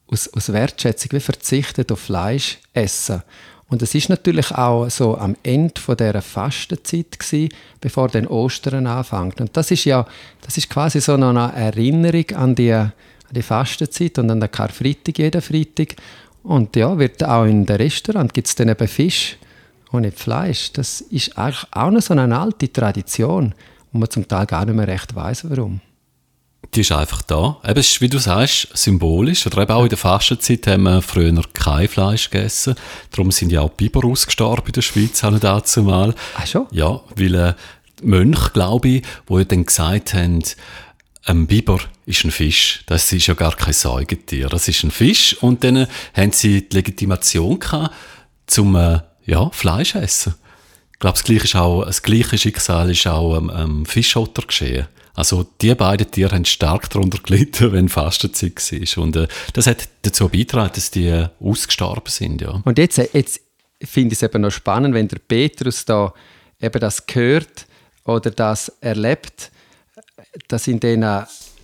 aus, 0.08 0.28
aus 0.28 0.52
Wertschätzung 0.52 1.12
wie 1.12 1.20
verzichtet 1.20 1.90
auf 1.90 2.00
Fleisch 2.00 2.58
essen 2.72 3.22
und 3.68 3.82
es 3.82 3.94
ist 3.94 4.08
natürlich 4.08 4.52
auch 4.52 4.88
so 4.90 5.18
am 5.18 5.36
Ende 5.42 5.80
von 5.80 5.96
der 5.96 6.22
Fastenzeit 6.22 7.18
gewesen, 7.18 7.48
bevor 7.80 8.08
dann 8.08 8.28
Ostern 8.28 8.86
anfängt. 8.86 9.40
Und 9.40 9.56
das 9.56 9.72
ist 9.72 9.84
ja, 9.84 10.06
das 10.40 10.56
ist 10.56 10.70
quasi 10.70 11.00
so 11.00 11.14
eine 11.14 11.52
Erinnerung 11.52 12.30
an 12.36 12.54
die, 12.54 12.72
an 12.72 12.92
die 13.32 13.42
Fastenzeit 13.42 14.18
und 14.18 14.30
an 14.30 14.40
den 14.40 14.50
Karfreitag 14.50 15.18
jeden 15.18 15.42
Freitag. 15.42 15.96
Und 16.44 16.76
ja, 16.76 16.96
wird 16.96 17.24
auch 17.24 17.44
in 17.44 17.66
den 17.66 17.76
Restaurant 17.76 18.32
gibt 18.32 18.46
es 18.46 18.54
dann 18.54 18.68
eben 18.68 18.86
Fisch 18.86 19.36
und 19.96 20.02
nicht 20.02 20.18
Fleisch. 20.18 20.72
Das 20.72 21.00
ist 21.00 21.36
eigentlich 21.38 21.66
auch 21.72 21.90
noch 21.90 22.02
so 22.02 22.14
eine 22.14 22.38
alte 22.38 22.72
Tradition, 22.72 23.54
wo 23.92 23.98
man 23.98 24.10
zum 24.10 24.28
Teil 24.28 24.46
gar 24.46 24.64
nicht 24.64 24.74
mehr 24.74 24.88
recht 24.88 25.14
weiß, 25.14 25.50
warum 25.50 25.80
die 26.74 26.82
ist 26.82 26.92
einfach 26.92 27.22
da. 27.22 27.58
Eben, 27.66 27.80
ist, 27.80 28.00
wie 28.00 28.08
du 28.08 28.18
sagst, 28.18 28.68
symbolisch. 28.74 29.46
Oder 29.46 29.62
eben 29.62 29.72
auch 29.72 29.82
in 29.84 29.88
der 29.88 29.98
Fastenzeit 29.98 30.66
haben 30.66 30.82
wir 30.82 31.02
früher 31.02 31.32
kein 31.54 31.88
Fleisch 31.88 32.30
gegessen. 32.30 32.74
Darum 33.10 33.30
sind 33.30 33.50
ja 33.50 33.62
auch 33.62 33.70
Biber 33.70 34.04
ausgestorben 34.04 34.66
in 34.66 34.72
der 34.72 34.82
Schweiz, 34.82 35.22
auch 35.24 35.38
dazu 35.38 35.82
mal. 35.82 36.14
Ach 36.36 36.46
schon? 36.46 36.66
Ja, 36.70 37.00
weil 37.16 37.34
äh, 37.34 37.54
Mönch, 38.02 38.52
glaube 38.52 38.88
ich, 38.88 39.02
wo 39.26 39.42
dann 39.42 39.64
gesagt 39.64 40.14
haben, 40.14 40.42
ein 41.24 41.46
Biber 41.46 41.80
ist 42.04 42.24
ein 42.24 42.30
Fisch. 42.30 42.82
Das 42.86 43.10
ist 43.12 43.26
ja 43.26 43.34
gar 43.34 43.56
kein 43.56 43.72
Säugetier. 43.72 44.48
Das 44.48 44.68
ist 44.68 44.84
ein 44.84 44.90
Fisch. 44.90 45.36
Und 45.40 45.64
dann 45.64 45.86
haben 46.14 46.32
sie 46.32 46.68
die 46.68 46.76
Legitimation 46.76 47.58
gehabt, 47.58 47.94
zum 48.46 48.76
äh, 48.76 49.00
ja, 49.26 49.50
Fleisch 49.50 49.94
essen. 49.94 50.34
Ich 50.92 50.98
glaube, 51.00 51.14
das 51.14 51.24
gleiche, 51.24 51.44
ist 51.44 51.56
auch, 51.56 51.84
das 51.84 52.02
gleiche 52.02 52.38
Schicksal 52.38 52.90
ist 52.90 53.06
auch 53.06 53.36
am 53.36 53.50
ähm, 53.54 53.86
Fischotter 53.86 54.42
geschehen. 54.46 54.86
Also 55.14 55.46
die 55.60 55.74
beiden 55.74 56.10
Tiere 56.10 56.34
haben 56.34 56.44
stark 56.44 56.88
darunter 56.90 57.18
gelitten, 57.18 57.72
wenn 57.72 57.88
Fastenzeit 57.88 58.54
war. 58.56 59.02
Und 59.02 59.16
äh, 59.16 59.28
das 59.52 59.66
hat 59.66 59.88
dazu 60.02 60.28
beigetragen, 60.28 60.72
dass 60.74 60.90
die 60.90 61.08
äh, 61.08 61.28
ausgestorben 61.40 62.10
sind. 62.10 62.40
Ja. 62.40 62.62
Und 62.64 62.78
jetzt, 62.78 62.98
äh, 62.98 63.08
jetzt 63.12 63.40
finde 63.82 64.12
ich 64.12 64.18
es 64.18 64.22
eben 64.22 64.42
noch 64.42 64.50
spannend, 64.50 64.94
wenn 64.94 65.08
der 65.08 65.18
Petrus 65.18 65.84
da 65.84 66.14
eben 66.60 66.80
das 66.80 67.02
hört 67.12 67.66
oder 68.04 68.30
das 68.30 68.72
erlebt, 68.80 69.50
dass 70.48 70.66
in 70.66 70.80
den 70.80 71.04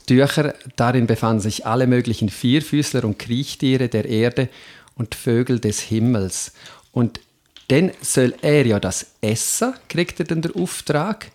Tüchern, 0.07 0.53
darin 0.77 1.07
befanden 1.07 1.41
sich 1.41 1.65
alle 1.65 1.87
möglichen 1.87 2.29
Vierfüßler 2.29 3.05
und 3.05 3.19
Kriechtiere 3.19 3.89
der 3.89 4.07
Erde 4.07 4.49
und 4.95 5.15
Vögel 5.15 5.61
des 5.61 5.81
Himmels. 5.81 6.53
Und 6.91 7.21
dann 7.69 7.93
soll 8.01 8.35
er 8.43 8.67
ja 8.67 8.81
das 8.81 9.07
essen, 9.21 9.75
kriegt 9.89 10.21
er 10.21 10.27
dann 10.27 10.43
den 10.43 10.55
Auftrag. 10.55 11.31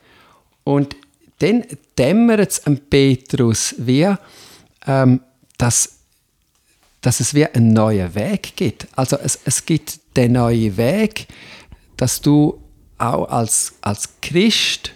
Und 0.63 0.96
dann 1.40 1.63
dämmert 1.98 2.52
es 2.52 2.66
am 2.66 2.78
Petrus 2.78 3.76
wie, 3.78 4.13
ähm, 4.86 5.22
dass, 5.58 6.00
dass 7.02 7.20
es 7.20 7.34
wie 7.34 7.46
einen 7.46 7.74
neuen 7.74 8.13
Weg 8.16 8.56
gibt. 8.56 8.88
Also 8.96 9.18
es, 9.18 9.40
es 9.46 9.66
gibt 9.66 10.00
den 10.16 10.34
neuen 10.34 10.76
Weg, 10.78 11.28
dass 11.96 12.22
du 12.22 12.62
auch 12.98 13.30
als, 13.30 13.74
als 13.82 14.10
Christ, 14.22 14.92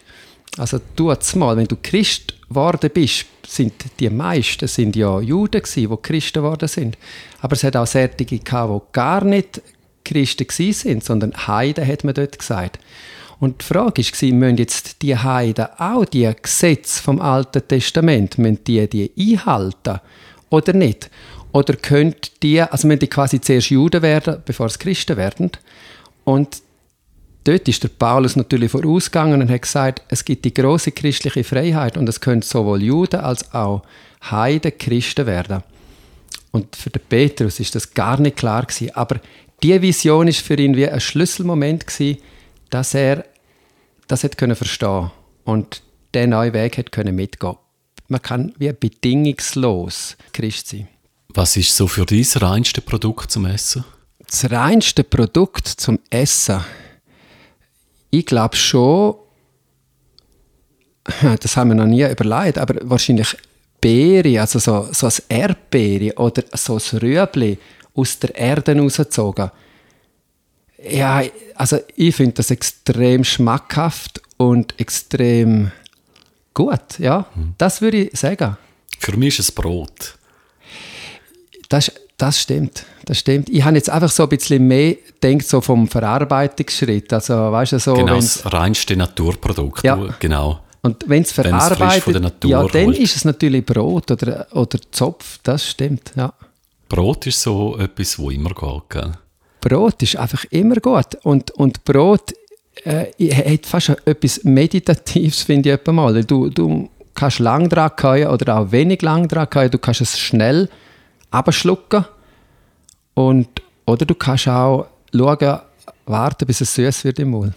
also 0.58 0.80
du 0.96 1.13
mal, 1.36 1.56
wenn 1.56 1.67
du 1.67 1.78
Christ 1.82 2.36
geworden 2.48 2.89
bist, 2.94 3.26
sind 3.48 3.74
die 4.00 4.10
meisten 4.10 4.67
sind 4.67 4.96
ja 4.96 5.20
Juden 5.20 5.62
gewesen, 5.62 5.89
die 5.89 6.02
Christen 6.02 6.41
geworden 6.41 6.67
sind. 6.67 6.98
Aber 7.41 7.54
es 7.54 7.63
hat 7.63 7.76
auch 7.76 7.88
solche 7.88 8.26
gehabt, 8.26 8.44
die 8.74 8.91
gar 8.94 9.24
nicht 9.24 9.62
Christen 10.04 10.48
sind, 10.50 11.04
sondern 11.04 11.34
Heiden 11.48 11.88
hat 11.88 12.04
man 12.04 12.14
dort 12.14 12.38
gesagt. 12.38 12.80
Und 13.40 13.62
die 13.62 13.66
Frage 13.66 14.04
war, 14.04 14.34
müssen 14.34 14.58
jetzt 14.58 15.02
die 15.02 15.18
Heiden 15.18 15.68
auch 15.80 16.06
die 16.06 16.32
Gesetze 16.42 17.02
vom 17.02 17.20
Alten 17.20 17.68
Testament, 17.68 18.38
müssen 18.38 18.64
die, 18.66 18.88
die 18.88 19.12
einhalten 19.18 20.00
oder 20.50 20.74
nicht? 20.74 21.10
Oder 21.52 21.74
könnt 21.76 22.44
die, 22.44 22.62
also 22.62 22.88
müssen 22.88 23.00
die 23.00 23.08
quasi 23.08 23.42
zuerst 23.42 23.72
Juden 23.72 24.02
werden, 24.02 24.42
bevor 24.46 24.70
sie 24.70 24.78
Christen 24.78 25.18
werden? 25.18 25.52
Und 26.24 26.62
dort 27.44 27.68
ist 27.68 27.84
der 27.84 27.90
Paulus 27.90 28.36
natürlich 28.36 28.72
vorausgegangen 28.72 29.42
und 29.42 29.50
hat 29.50 29.64
gesagt, 29.64 30.04
es 30.08 30.24
gibt 30.24 30.46
die 30.46 30.54
große 30.54 30.92
christliche 30.92 31.44
Freiheit 31.44 31.98
und 31.98 32.08
es 32.08 32.22
können 32.22 32.44
sowohl 32.44 32.84
Juden 32.84 33.22
als 33.22 33.54
auch 33.54 33.82
Heiden 34.30 34.78
Christen 34.78 35.26
werden. 35.26 35.64
Und 36.52 36.76
für 36.76 36.90
den 36.90 37.02
Petrus 37.08 37.60
ist 37.60 37.76
das 37.76 37.94
gar 37.94 38.20
nicht 38.20 38.38
klar 38.38 38.66
gewesen. 38.66 38.96
Aber 38.96 39.20
die 39.63 39.82
Vision 39.82 40.28
ist 40.28 40.41
für 40.41 40.56
ihn 40.56 40.76
wie 40.76 40.88
ein 40.88 41.00
Schlüsselmoment 41.00 41.88
gewesen, 41.88 42.21
dass 42.69 42.93
er 42.93 43.26
das 44.08 44.24
hat 44.24 44.38
können 44.38 44.56
verstehen 44.56 45.12
und 45.45 45.84
den 46.13 46.32
neuen 46.32 46.54
Weg 46.54 46.78
hat 46.78 46.91
können 46.91 47.15
mitgehen. 47.15 47.56
Man 48.08 48.21
kann 48.21 48.54
wie 48.58 48.74
bedingungslos 48.74 50.17
Christ 50.34 50.67
sein. 50.67 50.88
Was 51.30 51.56
ist 51.56 51.76
so 51.76 51.88
für 51.88 52.06
dich 52.06 52.34
das 52.34 52.41
reinste 52.41 52.82
Produkt 52.82 53.32
zum 53.32 53.45
Essen? 53.45 53.86
Das 54.19 54.52
reinste 54.52 55.06
Produkt 55.06 55.67
zum 55.67 56.00
Essen? 56.10 56.60
Ich 58.10 58.26
glaube 58.26 58.58
schon, 58.58 59.15
das 61.39 61.56
haben 61.56 61.69
wir 61.69 61.76
noch 61.76 61.86
nie 61.86 62.04
überlegt, 62.04 62.58
aber 62.58 62.76
wahrscheinlich 62.82 63.38
Beere, 63.80 64.41
also 64.41 64.60
so, 64.60 64.89
so 64.91 65.08
ein 65.08 65.13
Erdbeere 65.28 66.15
oder 66.17 66.43
so 66.54 66.76
ein 66.76 67.00
Rüebli 67.00 67.58
aus 67.93 68.19
der 68.19 68.36
Erde 68.36 68.77
rausgezogen. 68.77 69.51
Ja, 70.89 71.23
also 71.56 71.80
ich 71.95 72.15
finde 72.15 72.34
das 72.34 72.49
extrem 72.49 73.23
schmackhaft 73.23 74.21
und 74.38 74.80
extrem 74.80 75.71
gut, 76.54 76.99
ja. 76.99 77.27
Mhm. 77.36 77.54
Das 77.58 77.82
würde 77.82 77.97
ich 77.97 78.19
sagen. 78.19 78.58
Für 78.97 79.15
mich 79.15 79.39
ist 79.39 79.49
es 79.49 79.51
Brot. 79.51 80.15
Das, 81.69 81.91
das 82.17 82.39
stimmt, 82.39 82.86
das 83.06 83.19
stimmt. 83.19 83.49
Ich 83.49 83.63
habe 83.63 83.77
jetzt 83.77 83.89
einfach 83.89 84.10
so 84.10 84.23
ein 84.23 84.30
bisschen 84.30 84.67
mehr 84.67 84.95
gedacht, 85.19 85.47
so 85.47 85.62
vom 85.62 85.88
Verarbeitungsschritt. 85.88 87.13
Also, 87.13 87.34
weißt 87.34 87.73
du, 87.73 87.80
so, 87.80 87.93
genau, 87.93 88.15
das 88.15 88.51
reinste 88.51 88.95
Naturprodukt. 88.95 89.84
Ja. 89.84 90.15
Genau. 90.19 90.62
Und 90.82 91.04
wenn 91.08 91.21
es 91.21 91.32
verarbeitet, 91.32 92.43
ja, 92.43 92.67
dann 92.67 92.86
holt. 92.88 92.97
ist 92.97 93.15
es 93.15 93.23
natürlich 93.23 93.63
Brot 93.63 94.10
oder, 94.10 94.47
oder 94.51 94.80
Zopf, 94.89 95.39
das 95.43 95.69
stimmt, 95.69 96.12
ja. 96.15 96.34
Brot 96.91 97.25
ist 97.25 97.39
so 97.39 97.77
etwas, 97.77 98.19
wo 98.19 98.30
immer 98.30 98.49
geht, 98.49 98.89
gell? 98.89 99.13
Brot 99.62 100.04
ist 100.04 100.17
einfach 100.17 100.43
immer 100.49 100.75
gut. 100.75 101.15
Und, 101.23 101.51
und 101.51 101.86
Brot 101.86 102.34
äh, 102.84 103.06
hat 103.32 103.65
fast 103.65 103.95
etwas 104.06 104.43
Meditatives, 104.43 105.43
finde 105.43 105.73
ich 105.73 105.91
mal. 105.93 106.21
Du, 106.25 106.49
du 106.49 106.89
kannst 107.13 107.39
lang 107.39 107.69
dran 107.69 107.91
gehen 107.95 108.27
oder 108.27 108.58
auch 108.58 108.73
wenig 108.73 109.01
lang 109.04 109.30
dran 109.30 109.47
gehen. 109.49 109.71
Du 109.71 109.77
kannst 109.77 110.01
es 110.01 110.19
schnell 110.19 110.67
abschlucken. 111.30 112.04
Und, 113.13 113.47
oder 113.86 114.06
du 114.06 114.13
kannst 114.13 114.49
auch 114.49 114.88
schauen, 115.15 115.60
warten, 116.06 116.45
bis 116.45 116.60
es 116.60 116.75
süß 116.75 117.06
wird 117.06 117.19
im 117.19 117.30
Mund. 117.30 117.54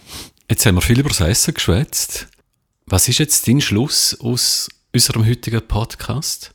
Jetzt 0.49 0.65
haben 0.65 0.75
wir 0.75 0.81
viel 0.81 1.01
über 1.01 1.09
das 1.09 1.19
Essen 1.19 1.53
geschwätzt. 1.53 2.29
Was 2.85 3.09
ist 3.09 3.17
jetzt 3.17 3.45
dein 3.49 3.59
Schluss 3.59 4.17
aus 4.17 4.69
unserem 4.93 5.27
heutigen 5.27 5.61
Podcast? 5.67 6.53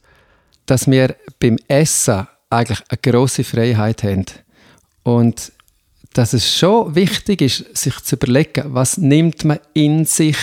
Dass 0.64 0.90
wir 0.90 1.14
beim 1.38 1.58
Essen 1.68 2.26
eigentlich 2.50 2.82
eine 2.88 2.98
große 2.98 3.44
Freiheit 3.44 4.02
haben. 4.02 4.26
Und 5.02 5.52
dass 6.12 6.32
es 6.32 6.54
schon 6.54 6.94
wichtig 6.94 7.40
ist, 7.40 7.76
sich 7.76 7.98
zu 8.00 8.16
überlegen, 8.16 8.74
was 8.74 8.98
nimmt 8.98 9.44
man 9.44 9.60
in 9.72 10.04
sich, 10.04 10.36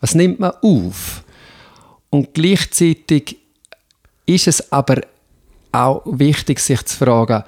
was 0.00 0.14
nimmt 0.14 0.38
man 0.38 0.52
auf. 0.62 1.24
Und 2.10 2.34
gleichzeitig 2.34 3.38
ist 4.26 4.46
es 4.46 4.72
aber 4.72 5.00
auch 5.72 6.02
wichtig, 6.04 6.60
sich 6.60 6.84
zu 6.84 6.96
fragen, 6.96 7.44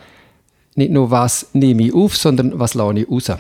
nicht 0.75 0.91
nur, 0.91 1.11
was 1.11 1.49
nehme 1.53 1.85
ich 1.85 1.95
auf, 1.95 2.17
sondern 2.17 2.59
was 2.59 2.75
lasse 2.75 3.01
ich 3.01 3.11
raus. 3.11 3.33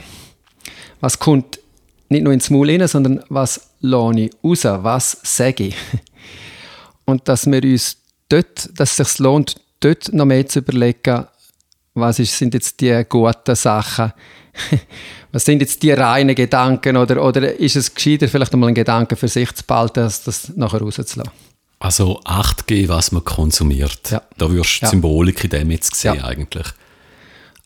Was 1.01 1.18
kommt 1.18 1.61
nicht 2.09 2.23
nur 2.23 2.33
ins 2.33 2.51
Maul 2.51 2.68
rein, 2.70 2.87
sondern 2.87 3.25
was 3.29 3.70
lasse 3.81 4.20
ich 4.20 4.33
raus, 4.44 4.64
was 4.64 5.16
sage 5.23 5.68
ich. 5.68 5.77
Und 7.07 7.29
dass 7.29 7.46
wir 7.46 7.62
uns 7.62 7.96
dort, 8.29 8.68
dass 8.79 8.99
es 8.99 9.09
sich 9.09 9.18
lohnt, 9.18 9.61
dort 9.81 10.12
noch 10.12 10.25
mehr 10.27 10.47
zu 10.47 10.61
überlegen, 10.61 11.27
was 11.95 12.19
ist, 12.19 12.38
sind 12.38 12.55
jetzt 12.55 12.81
die 12.81 13.05
guten 13.09 13.55
Sachen, 13.55 14.12
was 15.33 15.45
sind 15.45 15.61
jetzt 15.61 15.83
die 15.83 15.93
reinen 15.93 16.35
Gedanken 16.35 16.97
oder, 16.97 17.23
oder 17.25 17.59
ist 17.59 17.77
es 17.77 17.95
gescheiter, 17.95 18.29
vielleicht 18.29 18.53
einmal 18.53 18.69
einen 18.69 18.75
Gedanken 18.75 19.16
für 19.16 19.29
sich 19.29 19.53
zu 19.53 19.64
behalten, 19.64 20.01
als 20.01 20.25
das 20.25 20.53
nachher 20.57 20.81
rauszulassen? 20.81 21.33
Also 21.79 22.21
8G, 22.21 22.88
was 22.88 23.11
man 23.11 23.25
konsumiert. 23.25 24.11
Ja. 24.11 24.23
Da 24.37 24.53
wirst 24.53 24.83
du 24.83 24.87
ja. 24.87 24.90
Symbolik 24.90 25.45
in 25.45 25.51
dem 25.51 25.71
jetzt 25.71 25.95
sehen 25.95 26.16
ja. 26.16 26.25
eigentlich. 26.25 26.66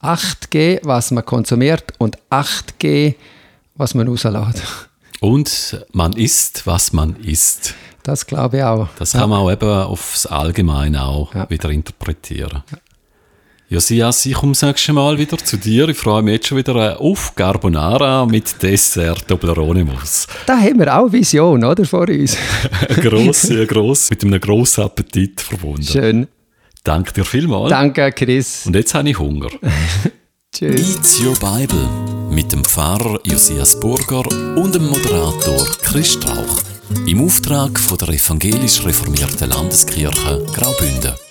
8G, 0.00 0.80
was 0.84 1.10
man 1.10 1.24
konsumiert 1.24 1.92
und 1.98 2.18
8G, 2.30 3.16
was 3.74 3.94
man 3.94 4.06
rauslässt. 4.06 4.62
Und 5.20 5.84
man 5.92 6.12
isst, 6.12 6.66
was 6.66 6.92
man 6.92 7.16
isst. 7.16 7.74
Das 8.04 8.26
glaube 8.26 8.58
ich 8.58 8.62
auch. 8.62 8.88
Das 8.98 9.12
kann 9.12 9.30
man 9.30 9.40
auch 9.40 9.50
eben 9.50 9.68
aufs 9.68 10.26
Allgemeine 10.26 11.04
auch 11.04 11.34
wieder 11.48 11.70
interpretieren. 11.70 12.62
Josias, 13.70 14.26
ich 14.26 14.34
komme 14.34 14.52
das 14.52 14.60
nächste 14.60 14.92
Mal 14.92 15.18
wieder 15.18 15.38
zu 15.38 15.56
dir. 15.56 15.88
Ich 15.88 15.96
freue 15.96 16.22
mich 16.22 16.34
jetzt 16.34 16.48
schon 16.48 16.58
wieder 16.58 17.00
auf 17.00 17.34
Carbonara 17.34 18.26
mit 18.26 18.62
Dessert 18.62 19.26
Toblerone 19.26 19.84
Mousse. 19.84 20.28
Da 20.44 20.58
haben 20.58 20.78
wir 20.78 20.94
auch 20.94 21.10
Vision, 21.10 21.64
oder, 21.64 21.84
vor 21.86 22.06
uns. 22.06 22.36
grosse, 23.00 23.66
gross, 23.66 24.10
mit 24.10 24.22
einem 24.22 24.38
grossen 24.38 24.84
Appetit 24.84 25.40
verbunden. 25.40 25.82
Schön. 25.82 26.28
Danke 26.84 27.14
dir 27.14 27.24
vielmals. 27.24 27.70
Danke, 27.70 28.12
Chris. 28.12 28.66
Und 28.66 28.76
jetzt 28.76 28.94
habe 28.94 29.08
ich 29.08 29.18
Hunger. 29.18 29.48
Tschüss. 30.54 30.96
It's 30.96 31.20
Your 31.20 31.34
Bible 31.36 31.88
mit 32.30 32.52
dem 32.52 32.64
Pfarrer 32.64 33.18
Josias 33.24 33.80
Burger 33.80 34.22
und 34.56 34.74
dem 34.74 34.86
Moderator 34.88 35.66
Chris 35.82 36.12
Strauch. 36.12 36.73
Im 37.06 37.20
Auftrag 37.24 37.78
von 37.78 37.98
der 37.98 38.08
evangelisch 38.10 38.84
reformierten 38.84 39.48
Landeskirche 39.48 40.44
Graubünden. 40.52 41.23